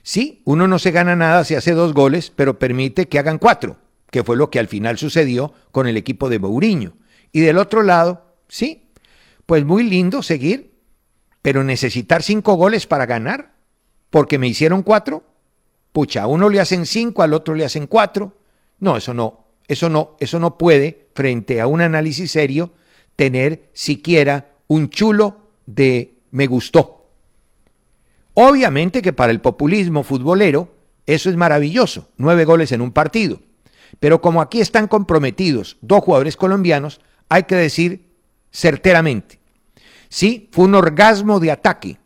Sí, 0.02 0.42
uno 0.44 0.68
no 0.68 0.78
se 0.78 0.90
gana 0.90 1.16
nada 1.16 1.44
si 1.44 1.54
hace 1.54 1.72
dos 1.72 1.94
goles, 1.94 2.32
pero 2.34 2.58
permite 2.58 3.06
que 3.06 3.18
hagan 3.18 3.38
cuatro, 3.38 3.78
que 4.10 4.22
fue 4.22 4.36
lo 4.36 4.50
que 4.50 4.58
al 4.58 4.68
final 4.68 4.98
sucedió 4.98 5.54
con 5.72 5.86
el 5.86 5.96
equipo 5.96 6.28
de 6.28 6.38
Mourinho. 6.38 6.94
Y 7.32 7.40
del 7.40 7.58
otro 7.58 7.82
lado, 7.82 8.36
sí, 8.48 8.90
pues 9.46 9.64
muy 9.64 9.84
lindo 9.84 10.22
seguir, 10.22 10.73
pero 11.44 11.62
necesitar 11.62 12.22
cinco 12.22 12.54
goles 12.54 12.86
para 12.86 13.04
ganar, 13.04 13.52
porque 14.08 14.38
me 14.38 14.48
hicieron 14.48 14.82
cuatro, 14.82 15.24
pucha, 15.92 16.22
a 16.22 16.26
uno 16.26 16.48
le 16.48 16.58
hacen 16.58 16.86
cinco, 16.86 17.22
al 17.22 17.34
otro 17.34 17.54
le 17.54 17.66
hacen 17.66 17.86
cuatro. 17.86 18.32
No, 18.80 18.96
eso 18.96 19.12
no, 19.12 19.44
eso 19.68 19.90
no, 19.90 20.16
eso 20.20 20.38
no 20.38 20.56
puede, 20.56 21.08
frente 21.14 21.60
a 21.60 21.66
un 21.66 21.82
análisis 21.82 22.30
serio, 22.30 22.72
tener 23.14 23.68
siquiera 23.74 24.52
un 24.68 24.88
chulo 24.88 25.36
de 25.66 26.14
me 26.30 26.46
gustó. 26.46 27.10
Obviamente 28.32 29.02
que 29.02 29.12
para 29.12 29.30
el 29.30 29.42
populismo 29.42 30.02
futbolero 30.02 30.74
eso 31.04 31.28
es 31.28 31.36
maravilloso, 31.36 32.08
nueve 32.16 32.46
goles 32.46 32.72
en 32.72 32.80
un 32.80 32.92
partido. 32.92 33.40
Pero 34.00 34.22
como 34.22 34.40
aquí 34.40 34.62
están 34.62 34.88
comprometidos 34.88 35.76
dos 35.82 36.04
jugadores 36.04 36.38
colombianos, 36.38 37.02
hay 37.28 37.42
que 37.42 37.54
decir 37.54 38.06
certeramente, 38.50 39.40
sí, 40.14 40.48
fue 40.52 40.64
un 40.64 40.74
orgasmo 40.74 41.40
de 41.40 41.50
ataque, 41.50 41.98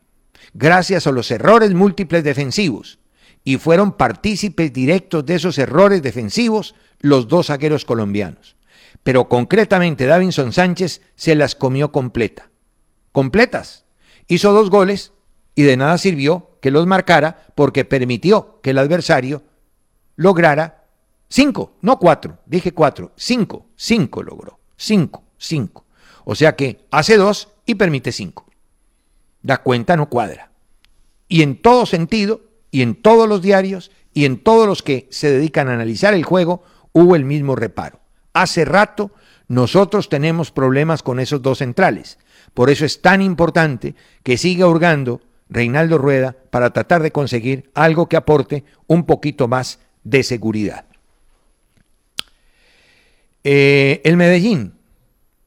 gracias 0.55 1.07
a 1.07 1.13
los 1.13 1.31
errores 1.31 1.75
múltiples 1.75 2.25
defensivos, 2.25 2.99
y 3.45 3.59
fueron 3.59 3.93
partícipes 3.93 4.73
directos 4.73 5.25
de 5.27 5.35
esos 5.37 5.59
errores 5.59 6.03
defensivos 6.03 6.75
los 7.01 7.29
dos 7.29 7.47
zagueros 7.47 7.85
colombianos 7.85 8.59
pero 9.03 9.29
concretamente 9.29 10.07
Davinson 10.07 10.53
Sánchez 10.53 11.01
se 11.15 11.35
las 11.35 11.55
comió 11.55 11.93
completa. 11.93 12.51
Completas. 13.13 13.87
Hizo 14.27 14.53
dos 14.53 14.71
goles 14.71 15.13
y 15.55 15.63
de 15.63 15.77
nada 15.77 15.99
sirvió 15.99 16.59
que 16.61 16.71
los 16.71 16.87
marcara 16.87 17.47
porque 17.55 17.85
permitió 17.85 18.61
que 18.63 18.71
el 18.71 18.79
adversario 18.79 19.43
lograra 20.17 20.85
cinco, 21.29 21.77
no 21.81 21.99
cuatro, 21.99 22.41
dije 22.47 22.73
cuatro, 22.73 23.13
cinco, 23.17 23.67
cinco 23.77 24.23
logró, 24.23 24.61
cinco, 24.77 25.25
cinco. 25.39 25.87
O 26.25 26.35
sea 26.35 26.55
que 26.55 26.87
hace 26.91 27.17
dos 27.17 27.49
y 27.69 27.75
permite 27.75 28.13
cinco. 28.13 28.47
La 29.43 29.59
cuenta 29.59 29.95
no 29.95 30.09
cuadra. 30.09 30.51
Y 31.29 31.43
en 31.43 31.61
todo 31.61 31.85
sentido, 31.85 32.41
y 32.71 32.81
en 32.81 32.95
todos 32.95 33.29
los 33.29 33.43
diarios, 33.43 33.91
y 34.15 34.25
en 34.25 34.43
todos 34.43 34.67
los 34.67 34.83
que 34.83 35.07
se 35.11 35.31
dedican 35.31 35.69
a 35.69 35.75
analizar 35.75 36.15
el 36.15 36.25
juego, 36.25 36.65
hubo 36.93 37.15
el 37.15 37.27
mismo 37.27 37.55
reparo. 37.57 38.01
Hace 38.33 38.65
rato 38.65 39.13
nosotros 39.49 40.09
tenemos 40.09 40.51
problemas 40.51 41.03
con 41.03 41.21
esos 41.21 41.43
dos 41.43 41.59
centrales. 41.59 42.19
Por 42.55 42.71
eso 42.71 42.87
es 42.87 43.03
tan 43.03 43.21
importante 43.21 43.95
que 44.23 44.39
siga 44.39 44.67
hurgando 44.67 45.21
Reinaldo 45.51 45.99
Rueda 45.99 46.37
para 46.51 46.73
tratar 46.73 47.03
de 47.03 47.13
conseguir 47.13 47.71
algo 47.75 48.09
que 48.09 48.17
aporte 48.17 48.65
un 48.87 49.05
poquito 49.05 49.47
más 49.47 49.79
de 50.05 50.23
seguridad. 50.23 50.87
Eh, 53.45 54.01
el 54.05 54.17
Medellín, 54.17 54.78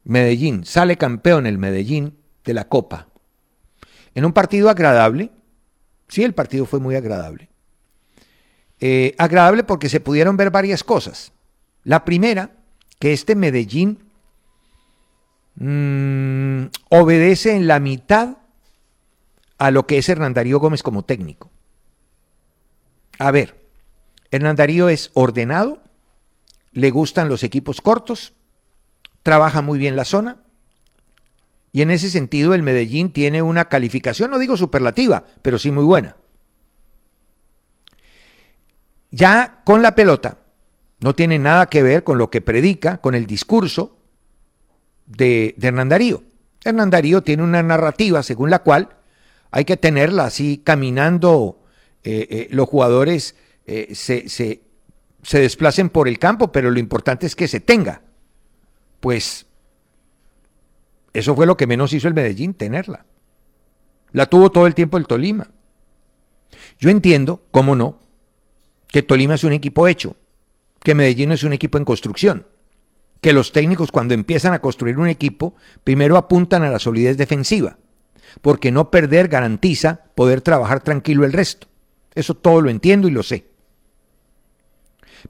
Medellín, 0.03 0.65
sale 0.65 0.97
campeón 0.97 1.45
el 1.45 1.57
Medellín 1.57 2.17
de 2.43 2.53
la 2.53 2.67
Copa. 2.67 3.07
En 4.15 4.25
un 4.25 4.33
partido 4.33 4.69
agradable, 4.69 5.31
sí, 6.07 6.23
el 6.23 6.33
partido 6.33 6.65
fue 6.65 6.79
muy 6.79 6.95
agradable. 6.95 7.49
Eh, 8.79 9.13
agradable 9.17 9.63
porque 9.63 9.89
se 9.89 9.99
pudieron 9.99 10.37
ver 10.37 10.49
varias 10.49 10.83
cosas. 10.83 11.31
La 11.83 12.03
primera, 12.03 12.51
que 12.99 13.13
este 13.13 13.35
Medellín 13.35 13.99
mm, 15.55 16.65
obedece 16.89 17.55
en 17.55 17.67
la 17.67 17.79
mitad 17.79 18.37
a 19.57 19.69
lo 19.69 19.85
que 19.85 19.99
es 19.99 20.09
Hernán 20.09 20.33
Darío 20.33 20.59
Gómez 20.59 20.81
como 20.81 21.05
técnico. 21.05 21.51
A 23.19 23.29
ver, 23.29 23.61
Hernán 24.31 24.55
Darío 24.55 24.89
es 24.89 25.11
ordenado, 25.13 25.83
le 26.71 26.89
gustan 26.89 27.29
los 27.29 27.43
equipos 27.43 27.81
cortos, 27.81 28.33
trabaja 29.23 29.61
muy 29.61 29.79
bien 29.79 29.95
la 29.95 30.05
zona, 30.05 30.37
Y 31.73 31.81
en 31.81 31.89
ese 31.89 32.09
sentido 32.09 32.53
el 32.53 32.63
Medellín 32.63 33.13
tiene 33.13 33.41
una 33.41 33.69
calificación, 33.69 34.29
no 34.29 34.39
digo 34.39 34.57
superlativa, 34.57 35.23
pero 35.41 35.57
sí 35.57 35.71
muy 35.71 35.85
buena. 35.85 36.17
Ya 39.11 39.61
con 39.63 39.81
la 39.81 39.95
pelota, 39.95 40.39
no 40.99 41.15
tiene 41.15 41.39
nada 41.39 41.67
que 41.67 41.81
ver 41.81 42.03
con 42.03 42.17
lo 42.17 42.29
que 42.29 42.41
predica, 42.41 42.97
con 42.97 43.15
el 43.15 43.25
discurso 43.25 43.97
de, 45.05 45.55
Hernán 45.61 45.87
Darío. 45.87 46.23
Hernán 46.63 46.89
Darío 46.89 47.23
tiene 47.23 47.43
una 47.43 47.63
narrativa 47.63 48.21
según 48.21 48.49
la 48.49 48.59
cual 48.59 48.89
hay 49.49 49.63
que 49.63 49.77
tenerla 49.77 50.25
así 50.25 50.61
caminando, 50.63 51.63
eh, 52.03 52.27
eh, 52.29 52.47
los 52.51 52.67
jugadores 52.67 53.35
eh, 53.65 53.95
se, 53.95 54.27
se 54.27 55.39
desplacen 55.39 55.89
por 55.89 56.09
el 56.09 56.19
campo, 56.19 56.51
pero 56.51 56.69
lo 56.69 56.79
importante 56.79 57.25
es 57.27 57.35
que 57.35 57.47
se 57.47 57.61
tenga. 57.61 58.01
Pues 59.01 59.45
eso 61.13 61.35
fue 61.35 61.45
lo 61.45 61.57
que 61.57 61.67
menos 61.67 61.91
hizo 61.91 62.07
el 62.07 62.13
Medellín, 62.13 62.53
tenerla. 62.53 63.05
La 64.13 64.27
tuvo 64.27 64.51
todo 64.51 64.67
el 64.67 64.75
tiempo 64.75 64.97
el 64.97 65.07
Tolima. 65.07 65.49
Yo 66.79 66.89
entiendo, 66.89 67.43
cómo 67.51 67.75
no, 67.75 67.99
que 68.87 69.03
Tolima 69.03 69.35
es 69.35 69.43
un 69.43 69.53
equipo 69.53 69.87
hecho, 69.87 70.15
que 70.83 70.95
Medellín 70.95 71.31
es 71.31 71.43
un 71.43 71.53
equipo 71.53 71.77
en 71.77 71.85
construcción, 71.85 72.47
que 73.21 73.33
los 73.33 73.51
técnicos 73.51 73.91
cuando 73.91 74.13
empiezan 74.13 74.53
a 74.53 74.59
construir 74.59 74.97
un 74.97 75.07
equipo, 75.07 75.55
primero 75.83 76.17
apuntan 76.17 76.63
a 76.63 76.69
la 76.69 76.79
solidez 76.79 77.17
defensiva, 77.17 77.77
porque 78.41 78.71
no 78.71 78.91
perder 78.91 79.27
garantiza 79.27 80.05
poder 80.15 80.41
trabajar 80.41 80.81
tranquilo 80.81 81.25
el 81.25 81.33
resto. 81.33 81.67
Eso 82.15 82.35
todo 82.35 82.61
lo 82.61 82.69
entiendo 82.69 83.07
y 83.07 83.11
lo 83.11 83.23
sé. 83.23 83.50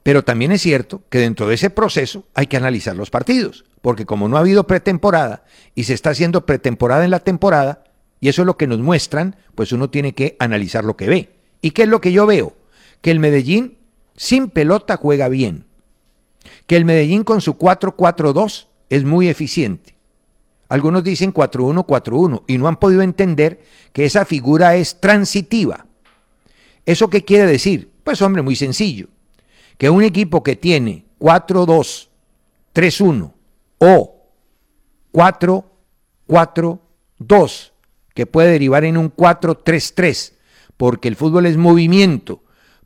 Pero 0.02 0.24
también 0.24 0.52
es 0.52 0.62
cierto 0.62 1.02
que 1.08 1.18
dentro 1.18 1.46
de 1.46 1.54
ese 1.54 1.70
proceso 1.70 2.24
hay 2.34 2.46
que 2.46 2.56
analizar 2.56 2.96
los 2.96 3.10
partidos, 3.10 3.64
porque 3.80 4.06
como 4.06 4.28
no 4.28 4.36
ha 4.36 4.40
habido 4.40 4.66
pretemporada 4.66 5.44
y 5.74 5.84
se 5.84 5.94
está 5.94 6.10
haciendo 6.10 6.46
pretemporada 6.46 7.04
en 7.04 7.10
la 7.10 7.20
temporada, 7.20 7.84
y 8.20 8.28
eso 8.28 8.42
es 8.42 8.46
lo 8.46 8.56
que 8.56 8.66
nos 8.66 8.78
muestran, 8.78 9.36
pues 9.54 9.72
uno 9.72 9.90
tiene 9.90 10.14
que 10.14 10.36
analizar 10.38 10.84
lo 10.84 10.96
que 10.96 11.08
ve. 11.08 11.30
¿Y 11.60 11.72
qué 11.72 11.82
es 11.82 11.88
lo 11.88 12.00
que 12.00 12.12
yo 12.12 12.26
veo? 12.26 12.56
Que 13.00 13.10
el 13.10 13.18
Medellín 13.18 13.78
sin 14.16 14.48
pelota 14.48 14.96
juega 14.96 15.28
bien, 15.28 15.66
que 16.66 16.76
el 16.76 16.84
Medellín 16.84 17.24
con 17.24 17.40
su 17.40 17.54
4-4-2 17.54 18.66
es 18.90 19.04
muy 19.04 19.28
eficiente. 19.28 19.96
Algunos 20.68 21.04
dicen 21.04 21.34
4-1-4-1 21.34 22.44
y 22.46 22.56
no 22.56 22.68
han 22.68 22.76
podido 22.76 23.02
entender 23.02 23.62
que 23.92 24.06
esa 24.06 24.24
figura 24.24 24.74
es 24.76 25.00
transitiva. 25.00 25.86
¿Eso 26.86 27.10
qué 27.10 27.24
quiere 27.24 27.46
decir? 27.46 27.90
Pues 28.02 28.22
hombre, 28.22 28.42
muy 28.42 28.56
sencillo 28.56 29.08
que 29.78 29.90
un 29.90 30.02
equipo 30.02 30.42
que 30.42 30.56
tiene 30.56 31.06
4-2, 31.18 32.08
3-1 32.74 33.32
o 33.78 34.16
4-4-2, 35.12 37.72
que 38.14 38.26
puede 38.26 38.52
derivar 38.52 38.84
en 38.84 38.96
un 38.96 39.14
4-3-3, 39.14 40.32
porque 40.76 41.08
el 41.08 41.16
fútbol 41.16 41.46
es 41.46 41.56
movimiento, 41.56 42.42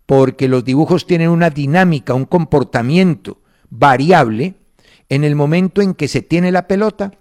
porque 0.06 0.48
los 0.48 0.64
dibujos 0.64 1.06
tienen 1.06 1.30
una 1.30 1.50
dinámica, 1.50 2.14
un 2.14 2.26
comportamiento 2.26 3.40
variable, 3.70 4.54
en 5.08 5.24
el 5.24 5.34
momento 5.34 5.82
en 5.82 5.94
que 5.94 6.08
se 6.08 6.22
tiene 6.22 6.52
la 6.52 6.66
pelota 6.66 7.12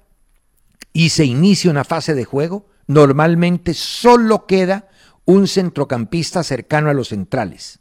y 0.94 1.10
se 1.10 1.26
inicia 1.26 1.72
una 1.72 1.84
fase 1.84 2.16
de 2.16 2.26
juego, 2.26 2.68
normalmente 2.88 3.74
solo 3.74 4.48
queda 4.48 4.90
un 5.26 5.48
centrocampista 5.48 6.44
cercano 6.44 6.90
a 6.90 6.94
los 6.94 7.10
centrales. 7.10 7.80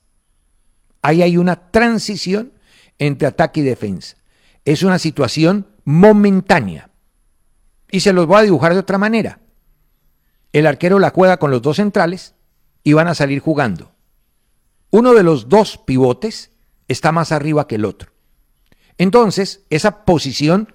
Ahí 1.04 1.20
hay 1.20 1.36
una 1.36 1.70
transición 1.70 2.54
entre 2.98 3.28
ataque 3.28 3.60
y 3.60 3.62
defensa. 3.62 4.16
Es 4.64 4.82
una 4.82 4.98
situación 4.98 5.66
momentánea. 5.84 6.88
Y 7.90 8.00
se 8.00 8.14
los 8.14 8.26
voy 8.26 8.38
a 8.38 8.42
dibujar 8.44 8.72
de 8.72 8.80
otra 8.80 8.96
manera. 8.96 9.38
El 10.54 10.66
arquero 10.66 10.98
la 10.98 11.10
juega 11.10 11.36
con 11.36 11.50
los 11.50 11.60
dos 11.60 11.76
centrales 11.76 12.34
y 12.82 12.94
van 12.94 13.06
a 13.08 13.14
salir 13.14 13.40
jugando. 13.40 13.92
Uno 14.88 15.12
de 15.12 15.22
los 15.22 15.50
dos 15.50 15.76
pivotes 15.76 16.52
está 16.88 17.12
más 17.12 17.32
arriba 17.32 17.66
que 17.66 17.74
el 17.74 17.84
otro. 17.84 18.10
Entonces, 18.96 19.66
esa 19.68 20.06
posición 20.06 20.72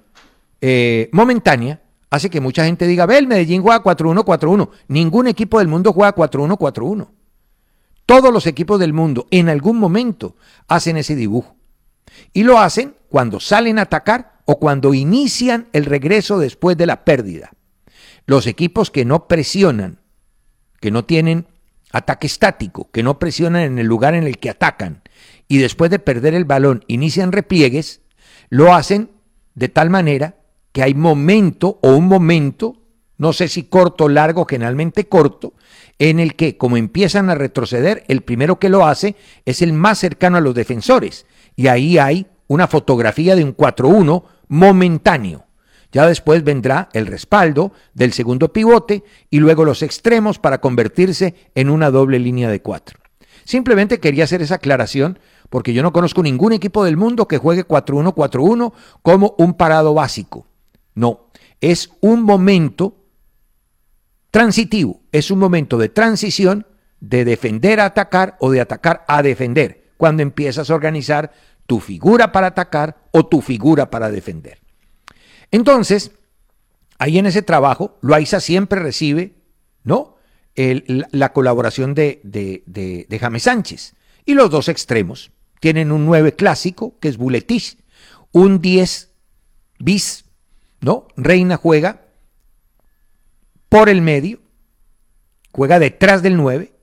eh, 0.61 1.09
momentánea 1.11 1.81
hace 2.11 2.29
que 2.29 2.39
mucha 2.39 2.65
gente 2.65 2.85
diga, 2.85 3.07
ve, 3.07 3.17
el 3.17 3.25
Medellín 3.25 3.63
juega 3.63 3.81
4-1-4-1. 3.81 4.69
Ningún 4.89 5.25
equipo 5.25 5.57
del 5.57 5.69
mundo 5.69 5.91
juega 5.91 6.13
4-1-4-1. 6.13 7.09
Todos 8.09 8.33
los 8.33 8.47
equipos 8.47 8.79
del 8.79 8.91
mundo 8.91 9.27
en 9.29 9.49
algún 9.49 9.77
momento 9.77 10.35
hacen 10.67 10.97
ese 10.97 11.15
dibujo. 11.15 11.55
Y 12.33 12.41
lo 12.41 12.57
hacen 12.57 12.95
cuando 13.07 13.39
salen 13.39 13.77
a 13.77 13.83
atacar 13.83 14.39
o 14.45 14.57
cuando 14.57 14.95
inician 14.95 15.67
el 15.73 15.85
regreso 15.85 16.39
después 16.39 16.75
de 16.75 16.87
la 16.87 17.05
pérdida. 17.05 17.51
Los 18.25 18.47
equipos 18.47 18.89
que 18.89 19.05
no 19.05 19.27
presionan, 19.27 19.99
que 20.79 20.89
no 20.89 21.05
tienen 21.05 21.45
ataque 21.91 22.25
estático, 22.25 22.89
que 22.91 23.03
no 23.03 23.19
presionan 23.19 23.61
en 23.61 23.77
el 23.77 23.85
lugar 23.85 24.15
en 24.15 24.23
el 24.23 24.39
que 24.39 24.49
atacan 24.49 25.03
y 25.47 25.59
después 25.59 25.91
de 25.91 25.99
perder 25.99 26.33
el 26.33 26.45
balón 26.45 26.83
inician 26.87 27.31
repliegues, 27.31 28.01
lo 28.49 28.73
hacen 28.73 29.11
de 29.53 29.69
tal 29.69 29.91
manera 29.91 30.35
que 30.71 30.81
hay 30.81 30.95
momento 30.95 31.77
o 31.83 31.95
un 31.95 32.07
momento, 32.07 32.78
no 33.19 33.33
sé 33.33 33.49
si 33.49 33.63
corto 33.63 34.05
o 34.05 34.09
largo, 34.09 34.45
generalmente 34.45 35.07
corto, 35.07 35.53
en 35.99 36.19
el 36.21 36.35
que, 36.35 36.57
como 36.57 36.77
empiezan 36.77 37.29
a 37.29 37.35
retroceder, 37.35 38.05
el 38.07 38.21
primero 38.21 38.59
que 38.59 38.69
lo 38.69 38.87
hace 38.87 39.17
es 39.45 39.61
el 39.61 39.73
más 39.73 39.99
cercano 39.99 40.37
a 40.37 40.41
los 40.41 40.55
defensores. 40.55 41.25
Y 41.57 41.67
ahí 41.67 41.97
hay 41.97 42.27
una 42.47 42.67
fotografía 42.67 43.35
de 43.35 43.43
un 43.43 43.55
4-1 43.55 44.23
momentáneo. 44.47 45.45
Ya 45.91 46.07
después 46.07 46.45
vendrá 46.45 46.87
el 46.93 47.07
respaldo 47.07 47.73
del 47.93 48.13
segundo 48.13 48.53
pivote 48.53 49.03
y 49.29 49.39
luego 49.39 49.65
los 49.65 49.83
extremos 49.83 50.39
para 50.39 50.61
convertirse 50.61 51.35
en 51.55 51.69
una 51.69 51.91
doble 51.91 52.19
línea 52.19 52.49
de 52.49 52.61
cuatro. 52.61 52.99
Simplemente 53.43 53.99
quería 53.99 54.23
hacer 54.23 54.41
esa 54.41 54.55
aclaración 54.55 55.19
porque 55.49 55.73
yo 55.73 55.83
no 55.83 55.91
conozco 55.91 56.23
ningún 56.23 56.53
equipo 56.53 56.85
del 56.85 56.95
mundo 56.95 57.27
que 57.27 57.37
juegue 57.37 57.67
4-1-4-1 57.67 58.71
como 59.01 59.35
un 59.37 59.55
parado 59.55 59.93
básico. 59.93 60.47
No, 60.93 61.31
es 61.59 61.89
un 61.99 62.23
momento 62.23 62.98
transitivo, 64.31 65.01
es 65.11 65.31
un 65.31 65.39
momento 65.39 65.77
de 65.77 65.89
transición 65.89 66.65
de 66.99 67.25
defender 67.25 67.79
a 67.79 67.85
atacar 67.85 68.37
o 68.39 68.51
de 68.51 68.61
atacar 68.61 69.05
a 69.07 69.21
defender, 69.21 69.91
cuando 69.97 70.23
empiezas 70.23 70.69
a 70.69 70.75
organizar 70.75 71.31
tu 71.65 71.79
figura 71.79 72.31
para 72.31 72.47
atacar 72.47 72.97
o 73.11 73.25
tu 73.25 73.41
figura 73.41 73.89
para 73.89 74.11
defender. 74.11 74.59
Entonces, 75.51 76.11
ahí 76.97 77.17
en 77.17 77.25
ese 77.25 77.41
trabajo, 77.41 77.97
Loaiza 78.01 78.39
siempre 78.39 78.79
recibe, 78.79 79.35
¿no? 79.83 80.17
la 80.55 81.31
colaboración 81.31 81.93
de, 81.93 82.19
de, 82.23 83.19
James 83.19 83.43
Sánchez. 83.43 83.93
Y 84.25 84.33
los 84.33 84.49
dos 84.49 84.67
extremos 84.67 85.31
tienen 85.61 85.91
un 85.91 86.05
9 86.05 86.35
clásico, 86.35 86.97
que 86.99 87.07
es 87.07 87.17
Buletich, 87.17 87.77
un 88.31 88.61
10 88.61 89.09
bis, 89.79 90.25
¿no? 90.81 91.07
Reina 91.15 91.55
juega 91.55 92.08
por 93.69 93.89
el 93.89 94.01
medio, 94.01 94.39
juega 95.51 95.79
detrás 95.79 96.21
del 96.21 96.35
9 96.35 96.73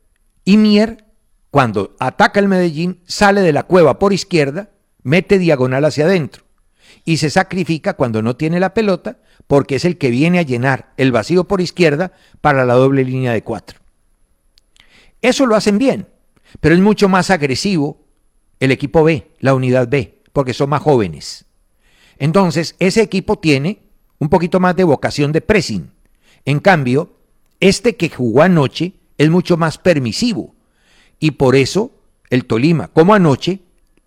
y 0.45 0.57
Mier, 0.57 1.05
cuando 1.51 1.97
ataca 1.99 2.41
el 2.41 2.49
Medellín, 2.49 3.01
sale 3.07 3.41
de 3.41 3.53
la 3.53 3.65
cueva 3.65 3.99
por 3.99 4.13
izquierda, 4.13 4.71
mete 5.03 5.39
diagonal 5.39 5.85
hacia 5.85 6.05
adentro 6.05 6.45
y 7.05 7.19
se 7.19 7.31
sacrifica 7.31 7.95
cuando 7.95 8.23
no 8.23 8.37
tiene 8.37 8.61
la 8.61 8.75
pelota 8.75 9.19
porque 9.47 9.77
es 9.77 9.85
el 9.85 9.97
que 9.97 10.11
viene 10.11 10.39
a 10.39 10.43
llenar 10.43 10.93
el 10.97 11.13
vacío 11.13 11.45
por 11.45 11.61
izquierda 11.61 12.13
para 12.41 12.65
la 12.65 12.75
doble 12.75 13.05
línea 13.05 13.33
de 13.33 13.43
cuatro. 13.43 13.81
Eso 15.23 15.47
lo 15.47 15.55
hacen 15.55 15.79
bien, 15.79 16.09
pero 16.61 16.75
es 16.75 16.81
mucho 16.81 17.09
más 17.09 17.31
agresivo 17.31 18.05
el 18.61 18.73
equipo 18.73 19.05
B, 19.05 19.31
la 19.39 19.55
unidad 19.55 19.89
B, 19.89 20.23
porque 20.33 20.55
son 20.55 20.71
más 20.71 20.83
jóvenes. 20.83 21.45
Entonces, 22.19 22.75
ese 22.79 23.03
equipo 23.03 23.39
tiene 23.39 23.83
un 24.19 24.29
poquito 24.29 24.61
más 24.61 24.75
de 24.77 24.85
vocación 24.85 25.33
de 25.33 25.41
pressing. 25.41 25.91
En 26.47 26.61
cambio, 26.61 27.13
este 27.61 27.97
que 27.97 28.09
jugó 28.09 28.43
anoche 28.43 28.95
es 29.19 29.29
mucho 29.29 29.57
más 29.57 29.79
permisivo 29.79 30.55
y 31.19 31.33
por 31.33 31.57
eso 31.57 31.91
el 32.31 32.47
Tolima, 32.47 32.89
como 32.89 33.15
anoche, 33.15 33.61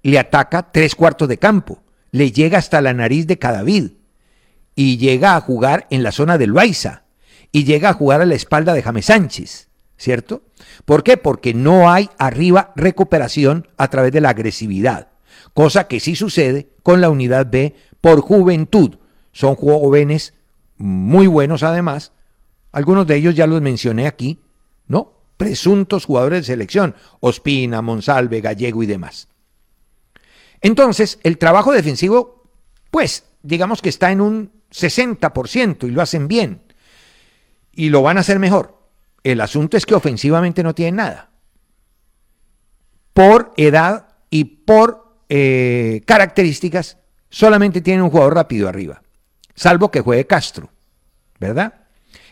le 0.04 0.18
ataca 0.18 0.72
tres 0.72 0.96
cuartos 0.96 1.28
de 1.28 1.38
campo, 1.38 1.84
le 2.12 2.32
llega 2.32 2.58
hasta 2.58 2.82
la 2.82 2.94
nariz 2.94 3.28
de 3.28 3.38
Cadavid 3.38 3.92
y 4.74 4.98
llega 4.98 5.36
a 5.36 5.42
jugar 5.42 5.88
en 5.90 6.02
la 6.02 6.12
zona 6.12 6.38
del 6.38 6.52
Loaiza 6.52 7.04
y 7.52 7.66
llega 7.66 7.90
a 7.90 7.94
jugar 7.94 8.22
a 8.22 8.26
la 8.26 8.36
espalda 8.36 8.74
de 8.74 8.84
James 8.84 9.06
Sánchez, 9.06 9.68
¿cierto? 9.98 10.44
¿Por 10.86 11.04
qué? 11.04 11.18
Porque 11.18 11.54
no 11.54 11.92
hay 11.92 12.10
arriba 12.18 12.72
recuperación 12.76 13.68
a 13.78 13.90
través 13.90 14.14
de 14.14 14.22
la 14.22 14.30
agresividad, 14.30 15.10
cosa 15.54 15.88
que 15.88 16.00
sí 16.00 16.16
sucede 16.16 16.70
con 16.84 17.02
la 17.02 17.10
unidad 17.10 17.48
B 17.52 17.76
por 18.00 18.22
juventud. 18.22 18.98
Son 19.34 19.56
jóvenes 19.56 20.34
muy 20.78 21.28
buenos 21.28 21.64
además, 21.64 22.14
algunos 22.72 23.08
de 23.08 23.16
ellos 23.16 23.36
ya 23.36 23.48
los 23.48 23.62
mencioné 23.62 24.08
aquí, 24.08 24.40
¿no? 24.88 25.14
Presuntos 25.38 26.06
jugadores 26.06 26.42
de 26.42 26.54
selección, 26.54 26.96
Ospina, 27.20 27.82
Monsalve, 27.82 28.42
Gallego 28.42 28.84
y 28.84 28.86
demás. 28.86 29.28
Entonces, 30.62 31.20
el 31.24 31.38
trabajo 31.38 31.72
defensivo, 31.72 32.44
pues, 32.92 33.26
digamos 33.42 33.82
que 33.82 33.90
está 33.90 34.12
en 34.12 34.22
un 34.22 34.52
60% 34.72 35.88
y 35.88 35.92
lo 35.92 36.02
hacen 36.02 36.28
bien. 36.28 36.62
y 37.72 37.90
lo 37.90 38.02
van 38.02 38.18
a 38.18 38.22
hacer 38.22 38.40
mejor. 38.40 38.78
El 39.24 39.40
asunto 39.40 39.78
es 39.78 39.86
que 39.86 39.96
ofensivamente 39.96 40.64
no 40.64 40.76
tienen 40.76 40.98
nada. 40.98 41.30
Por 43.14 43.54
edad 43.56 44.16
y 44.30 44.44
por 44.44 45.22
eh, 45.30 46.02
características, 46.06 46.98
solamente 47.30 47.80
tienen 47.82 48.04
un 48.04 48.10
jugador 48.10 48.36
rápido 48.36 48.68
arriba, 48.68 49.02
salvo 49.56 49.92
que 49.92 50.02
juegue 50.02 50.26
Castro, 50.26 50.72
¿verdad? 51.40 51.86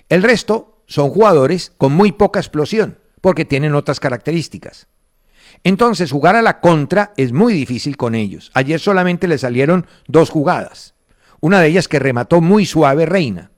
El 0.10 0.24
resto 0.24 0.84
son 0.88 1.10
jugadores 1.10 1.74
con 1.78 1.93
muy 1.93 2.12
poca 2.12 2.39
explosión, 2.39 3.00
porque 3.22 3.46
tienen 3.46 3.76
otras 3.76 4.00
características. 4.00 4.88
Entonces, 5.63 6.12
jugar 6.12 6.36
a 6.36 6.41
la 6.41 6.60
contra 6.60 7.13
es 7.17 7.34
muy 7.34 7.54
difícil 7.54 7.98
con 7.98 8.15
ellos. 8.15 8.52
Ayer 8.54 8.80
solamente 8.80 9.28
le 9.28 9.38
salieron 9.38 9.88
dos 10.08 10.30
jugadas. 10.30 10.93
Una 11.39 11.62
de 11.62 11.67
ellas 11.67 11.88
que 11.88 12.00
remató 12.00 12.41
muy 12.41 12.65
suave 12.65 13.06
Reina. 13.06 13.52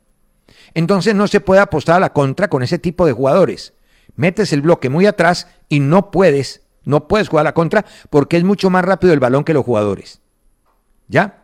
Entonces 0.73 1.15
no 1.15 1.27
se 1.27 1.41
puede 1.41 1.61
apostar 1.61 1.97
a 1.97 1.99
la 1.99 2.13
contra 2.13 2.49
con 2.49 2.63
ese 2.63 2.79
tipo 2.79 3.05
de 3.05 3.13
jugadores. 3.13 3.73
Metes 4.15 4.53
el 4.53 4.61
bloque 4.61 4.89
muy 4.89 5.05
atrás 5.05 5.47
y 5.67 5.79
no 5.79 6.11
puedes, 6.11 6.63
no 6.83 7.07
puedes 7.07 7.29
jugar 7.29 7.45
a 7.45 7.49
la 7.49 7.53
contra 7.53 7.85
porque 8.09 8.37
es 8.37 8.43
mucho 8.43 8.69
más 8.69 8.85
rápido 8.85 9.13
el 9.13 9.19
balón 9.19 9.43
que 9.43 9.53
los 9.53 9.65
jugadores. 9.65 10.21
¿Ya? 11.07 11.43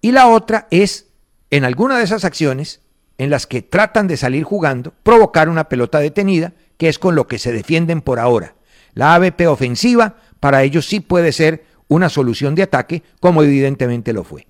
Y 0.00 0.12
la 0.12 0.28
otra 0.28 0.66
es, 0.70 1.06
en 1.50 1.64
alguna 1.64 1.98
de 1.98 2.04
esas 2.04 2.24
acciones, 2.24 2.80
en 3.18 3.30
las 3.30 3.46
que 3.46 3.62
tratan 3.62 4.06
de 4.06 4.16
salir 4.16 4.44
jugando, 4.44 4.92
provocar 5.02 5.48
una 5.48 5.68
pelota 5.68 5.98
detenida, 5.98 6.52
que 6.76 6.88
es 6.88 6.98
con 6.98 7.14
lo 7.14 7.26
que 7.26 7.38
se 7.38 7.52
defienden 7.52 8.02
por 8.02 8.18
ahora. 8.18 8.54
La 8.94 9.14
ABP 9.14 9.48
ofensiva 9.48 10.16
para 10.40 10.62
ellos 10.62 10.86
sí 10.86 11.00
puede 11.00 11.32
ser 11.32 11.64
una 11.88 12.08
solución 12.08 12.54
de 12.54 12.62
ataque, 12.62 13.02
como 13.20 13.42
evidentemente 13.42 14.12
lo 14.12 14.24
fue. 14.24 14.46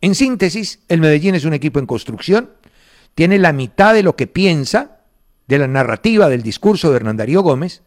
En 0.00 0.14
síntesis, 0.14 0.80
el 0.88 1.00
Medellín 1.00 1.34
es 1.34 1.44
un 1.44 1.54
equipo 1.54 1.78
en 1.78 1.86
construcción, 1.86 2.50
tiene 3.14 3.38
la 3.38 3.52
mitad 3.52 3.94
de 3.94 4.02
lo 4.02 4.16
que 4.16 4.26
piensa 4.26 4.98
de 5.46 5.58
la 5.58 5.68
narrativa 5.68 6.28
del 6.28 6.42
discurso 6.42 6.90
de 6.90 6.96
Hernán 6.96 7.16
Darío 7.16 7.42
Gómez, 7.42 7.82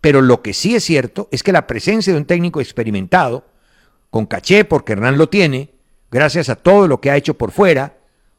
pero 0.00 0.20
lo 0.20 0.42
que 0.42 0.52
sí 0.52 0.74
es 0.74 0.84
cierto 0.84 1.28
es 1.30 1.42
que 1.42 1.52
la 1.52 1.66
presencia 1.66 2.12
de 2.12 2.18
un 2.18 2.26
técnico 2.26 2.60
experimentado, 2.60 3.44
con 4.10 4.26
caché 4.26 4.64
porque 4.64 4.92
Hernán 4.92 5.18
lo 5.18 5.28
tiene, 5.28 5.70
gracias 6.10 6.48
a 6.48 6.56
todo 6.56 6.88
lo 6.88 7.00
que 7.00 7.10
ha 7.10 7.16
hecho 7.16 7.34
por 7.34 7.52
fuera, 7.52 7.95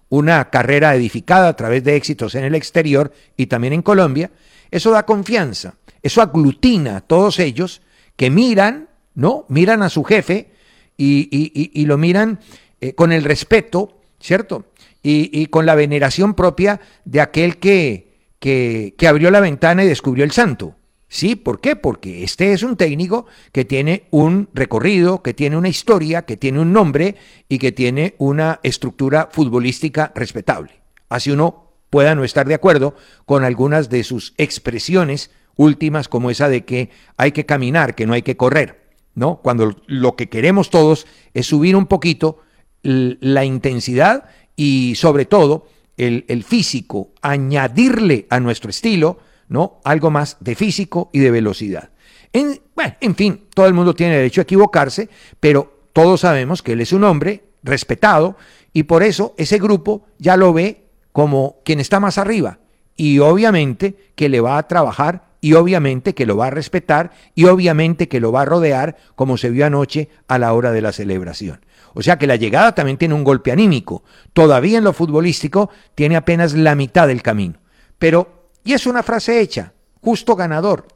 una 0.09 0.49
carrera 0.49 0.95
edificada 0.95 1.49
a 1.49 1.55
través 1.55 1.83
de 1.83 1.95
éxitos 1.95 2.35
en 2.35 2.43
el 2.43 2.55
exterior 2.55 3.11
y 3.35 3.47
también 3.47 3.73
en 3.73 3.81
Colombia, 3.81 4.31
eso 4.71 4.91
da 4.91 5.05
confianza, 5.05 5.75
eso 6.01 6.21
aglutina 6.21 6.97
a 6.97 7.01
todos 7.01 7.39
ellos 7.39 7.81
que 8.15 8.29
miran, 8.29 8.89
¿no? 9.15 9.45
Miran 9.49 9.83
a 9.83 9.89
su 9.89 10.03
jefe 10.03 10.51
y, 10.97 11.85
lo 11.85 11.97
miran 11.97 12.39
eh, 12.81 12.93
con 12.93 13.11
el 13.11 13.23
respeto, 13.23 14.01
¿cierto? 14.19 14.65
Y, 15.03 15.45
con 15.45 15.65
la 15.65 15.75
veneración 15.75 16.33
propia 16.33 16.81
de 17.05 17.21
aquel 17.21 17.57
que, 17.57 18.11
que, 18.39 18.93
que 18.97 19.07
abrió 19.07 19.31
la 19.31 19.39
ventana 19.39 19.85
y 19.85 19.87
descubrió 19.87 20.25
el 20.25 20.31
santo. 20.31 20.75
Sí, 21.09 21.35
¿por 21.35 21.61
qué? 21.61 21.75
Porque 21.75 22.23
este 22.23 22.51
es 22.51 22.63
un 22.63 22.75
técnico 22.75 23.27
que 23.53 23.63
tiene 23.63 24.07
un 24.11 24.49
recorrido, 24.53 25.23
que 25.23 25.33
tiene 25.33 25.55
una 25.55 25.69
historia, 25.69 26.23
que 26.23 26.35
tiene 26.35 26.59
un 26.59 26.73
nombre 26.73 27.15
y 27.47 27.59
que 27.59 27.71
tiene 27.71 28.15
una 28.17 28.59
estructura 28.63 29.29
futbolística 29.31 30.11
respetable. 30.15 30.81
Así 31.07 31.31
uno 31.31 31.71
pueda 31.89 32.13
no 32.13 32.25
estar 32.25 32.45
de 32.45 32.55
acuerdo 32.55 32.95
con 33.25 33.45
algunas 33.45 33.89
de 33.89 34.03
sus 34.03 34.33
expresiones 34.37 35.31
últimas 35.55 36.09
como 36.09 36.29
esa 36.29 36.49
de 36.49 36.65
que 36.65 36.89
hay 37.15 37.31
que 37.31 37.45
caminar, 37.45 37.95
que 37.95 38.05
no 38.05 38.13
hay 38.13 38.21
que 38.21 38.35
correr, 38.35 38.81
¿no? 39.15 39.37
Cuando 39.37 39.77
lo 39.87 40.15
que 40.17 40.27
queremos 40.27 40.69
todos 40.69 41.07
es 41.33 41.47
subir 41.47 41.77
un 41.77 41.87
poquito 41.87 42.41
la 42.83 43.45
intensidad 43.45 44.25
y 44.57 44.95
sobre 44.95 45.25
todo 45.25 45.67
el, 45.95 46.25
el 46.27 46.43
físico, 46.43 47.11
añadirle 47.21 48.27
a 48.29 48.39
nuestro 48.41 48.69
estilo, 48.69 49.19
¿no? 49.47 49.79
Algo 49.83 50.11
más 50.11 50.37
de 50.39 50.55
físico 50.55 51.09
y 51.13 51.19
de 51.19 51.31
velocidad. 51.31 51.89
En, 52.33 52.61
bueno, 52.75 52.95
en 52.99 53.15
fin, 53.15 53.47
todo 53.53 53.67
el 53.67 53.73
mundo 53.73 53.93
tiene 53.93 54.17
derecho 54.17 54.41
a 54.41 54.43
equivocarse, 54.43 55.09
pero 55.39 55.89
todos 55.93 56.21
sabemos 56.21 56.61
que 56.61 56.73
él 56.73 56.81
es 56.81 56.91
un 56.91 57.03
hombre 57.03 57.43
respetado 57.63 58.37
y 58.73 58.83
por 58.83 59.03
eso 59.03 59.33
ese 59.37 59.57
grupo 59.57 60.05
ya 60.19 60.37
lo 60.37 60.53
ve 60.53 60.85
como 61.11 61.57
quien 61.63 61.79
está 61.79 61.99
más 61.99 62.17
arriba 62.17 62.59
y 62.95 63.19
obviamente 63.19 63.95
que 64.15 64.29
le 64.29 64.41
va 64.41 64.57
a 64.57 64.67
trabajar 64.67 65.27
y 65.39 65.53
obviamente 65.53 66.13
que 66.13 66.25
lo 66.25 66.35
va 66.35 66.47
a 66.47 66.51
respetar 66.51 67.11
y 67.35 67.45
obviamente 67.45 68.07
que 68.07 68.19
lo 68.19 68.31
va 68.31 68.41
a 68.41 68.45
rodear 68.45 68.97
como 69.15 69.37
se 69.37 69.49
vio 69.49 69.65
anoche 69.65 70.09
a 70.27 70.39
la 70.39 70.53
hora 70.53 70.71
de 70.71 70.81
la 70.81 70.91
celebración. 70.91 71.61
O 71.93 72.01
sea 72.01 72.17
que 72.17 72.27
la 72.27 72.35
llegada 72.35 72.75
también 72.75 72.97
tiene 72.97 73.13
un 73.13 73.23
golpe 73.23 73.51
anímico. 73.51 74.03
Todavía 74.33 74.79
en 74.79 74.83
lo 74.83 74.93
futbolístico 74.93 75.69
tiene 75.95 76.15
apenas 76.15 76.53
la 76.53 76.75
mitad 76.75 77.07
del 77.07 77.23
camino. 77.23 77.55
Pero, 77.97 78.36
y 78.67 78.73
es 78.73 78.85
una 78.85 79.01
frase 79.01 79.39
hecha, 79.39 79.71
justo 80.01 80.35
ganador. 80.35 80.89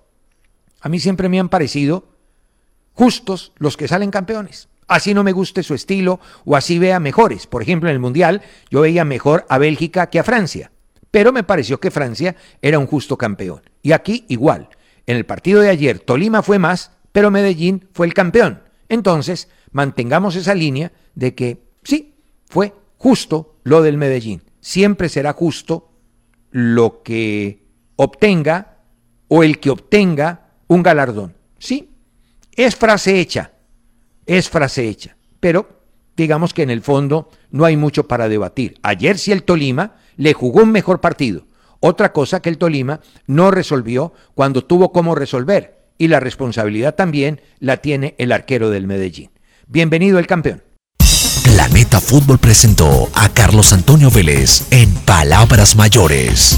A 0.81 0.89
mí 0.89 0.99
siempre 0.99 1.29
me 1.29 1.39
han 1.39 1.47
parecido 1.47 2.03
justos 2.91 3.53
los 3.55 3.77
que 3.77 3.87
salen 3.87 4.11
campeones. 4.11 4.67
Así 4.89 5.13
no 5.13 5.23
me 5.23 5.31
guste 5.31 5.63
su 5.63 5.73
estilo 5.73 6.19
o 6.43 6.57
así 6.57 6.79
vea 6.79 6.99
mejores. 6.99 7.47
Por 7.47 7.61
ejemplo, 7.61 7.87
en 7.87 7.93
el 7.93 8.01
Mundial 8.01 8.41
yo 8.69 8.81
veía 8.81 9.05
mejor 9.05 9.45
a 9.47 9.57
Bélgica 9.57 10.09
que 10.09 10.19
a 10.19 10.25
Francia. 10.25 10.73
Pero 11.11 11.31
me 11.31 11.43
pareció 11.43 11.79
que 11.79 11.91
Francia 11.91 12.35
era 12.61 12.77
un 12.77 12.87
justo 12.87 13.17
campeón. 13.17 13.61
Y 13.81 13.93
aquí 13.93 14.25
igual. 14.27 14.67
En 15.05 15.15
el 15.15 15.25
partido 15.25 15.61
de 15.61 15.69
ayer 15.69 15.99
Tolima 15.99 16.41
fue 16.41 16.59
más, 16.59 16.91
pero 17.13 17.31
Medellín 17.31 17.87
fue 17.93 18.05
el 18.05 18.13
campeón. 18.13 18.63
Entonces, 18.89 19.47
mantengamos 19.71 20.35
esa 20.35 20.55
línea 20.55 20.91
de 21.15 21.35
que 21.35 21.63
sí, 21.83 22.15
fue 22.49 22.73
justo 22.97 23.55
lo 23.63 23.81
del 23.81 23.95
Medellín. 23.95 24.43
Siempre 24.59 25.07
será 25.07 25.31
justo 25.31 25.87
lo 26.51 27.01
que 27.01 27.60
obtenga 28.03 28.77
o 29.27 29.43
el 29.43 29.59
que 29.59 29.69
obtenga 29.69 30.47
un 30.67 30.81
galardón. 30.81 31.35
Sí, 31.59 31.91
es 32.55 32.75
frase 32.75 33.19
hecha, 33.19 33.51
es 34.25 34.49
frase 34.49 34.87
hecha, 34.87 35.15
pero 35.39 35.83
digamos 36.17 36.53
que 36.53 36.63
en 36.63 36.71
el 36.71 36.81
fondo 36.81 37.29
no 37.51 37.63
hay 37.63 37.77
mucho 37.77 38.07
para 38.07 38.27
debatir. 38.27 38.79
Ayer 38.81 39.19
sí 39.19 39.31
el 39.31 39.43
Tolima 39.43 39.97
le 40.17 40.33
jugó 40.33 40.63
un 40.63 40.71
mejor 40.71 40.99
partido. 40.99 41.45
Otra 41.79 42.11
cosa 42.11 42.41
que 42.41 42.49
el 42.49 42.57
Tolima 42.57 43.01
no 43.27 43.51
resolvió 43.51 44.13
cuando 44.33 44.65
tuvo 44.65 44.91
como 44.91 45.13
resolver. 45.13 45.81
Y 45.97 46.07
la 46.07 46.19
responsabilidad 46.19 46.95
también 46.95 47.41
la 47.59 47.77
tiene 47.77 48.15
el 48.17 48.31
arquero 48.31 48.71
del 48.71 48.87
Medellín. 48.87 49.29
Bienvenido 49.67 50.17
el 50.17 50.25
campeón. 50.25 50.63
Planeta 51.43 51.99
Fútbol 51.99 52.39
presentó 52.39 53.09
a 53.13 53.29
Carlos 53.29 53.73
Antonio 53.73 54.09
Vélez 54.09 54.65
en 54.71 54.91
Palabras 55.05 55.75
Mayores. 55.75 56.57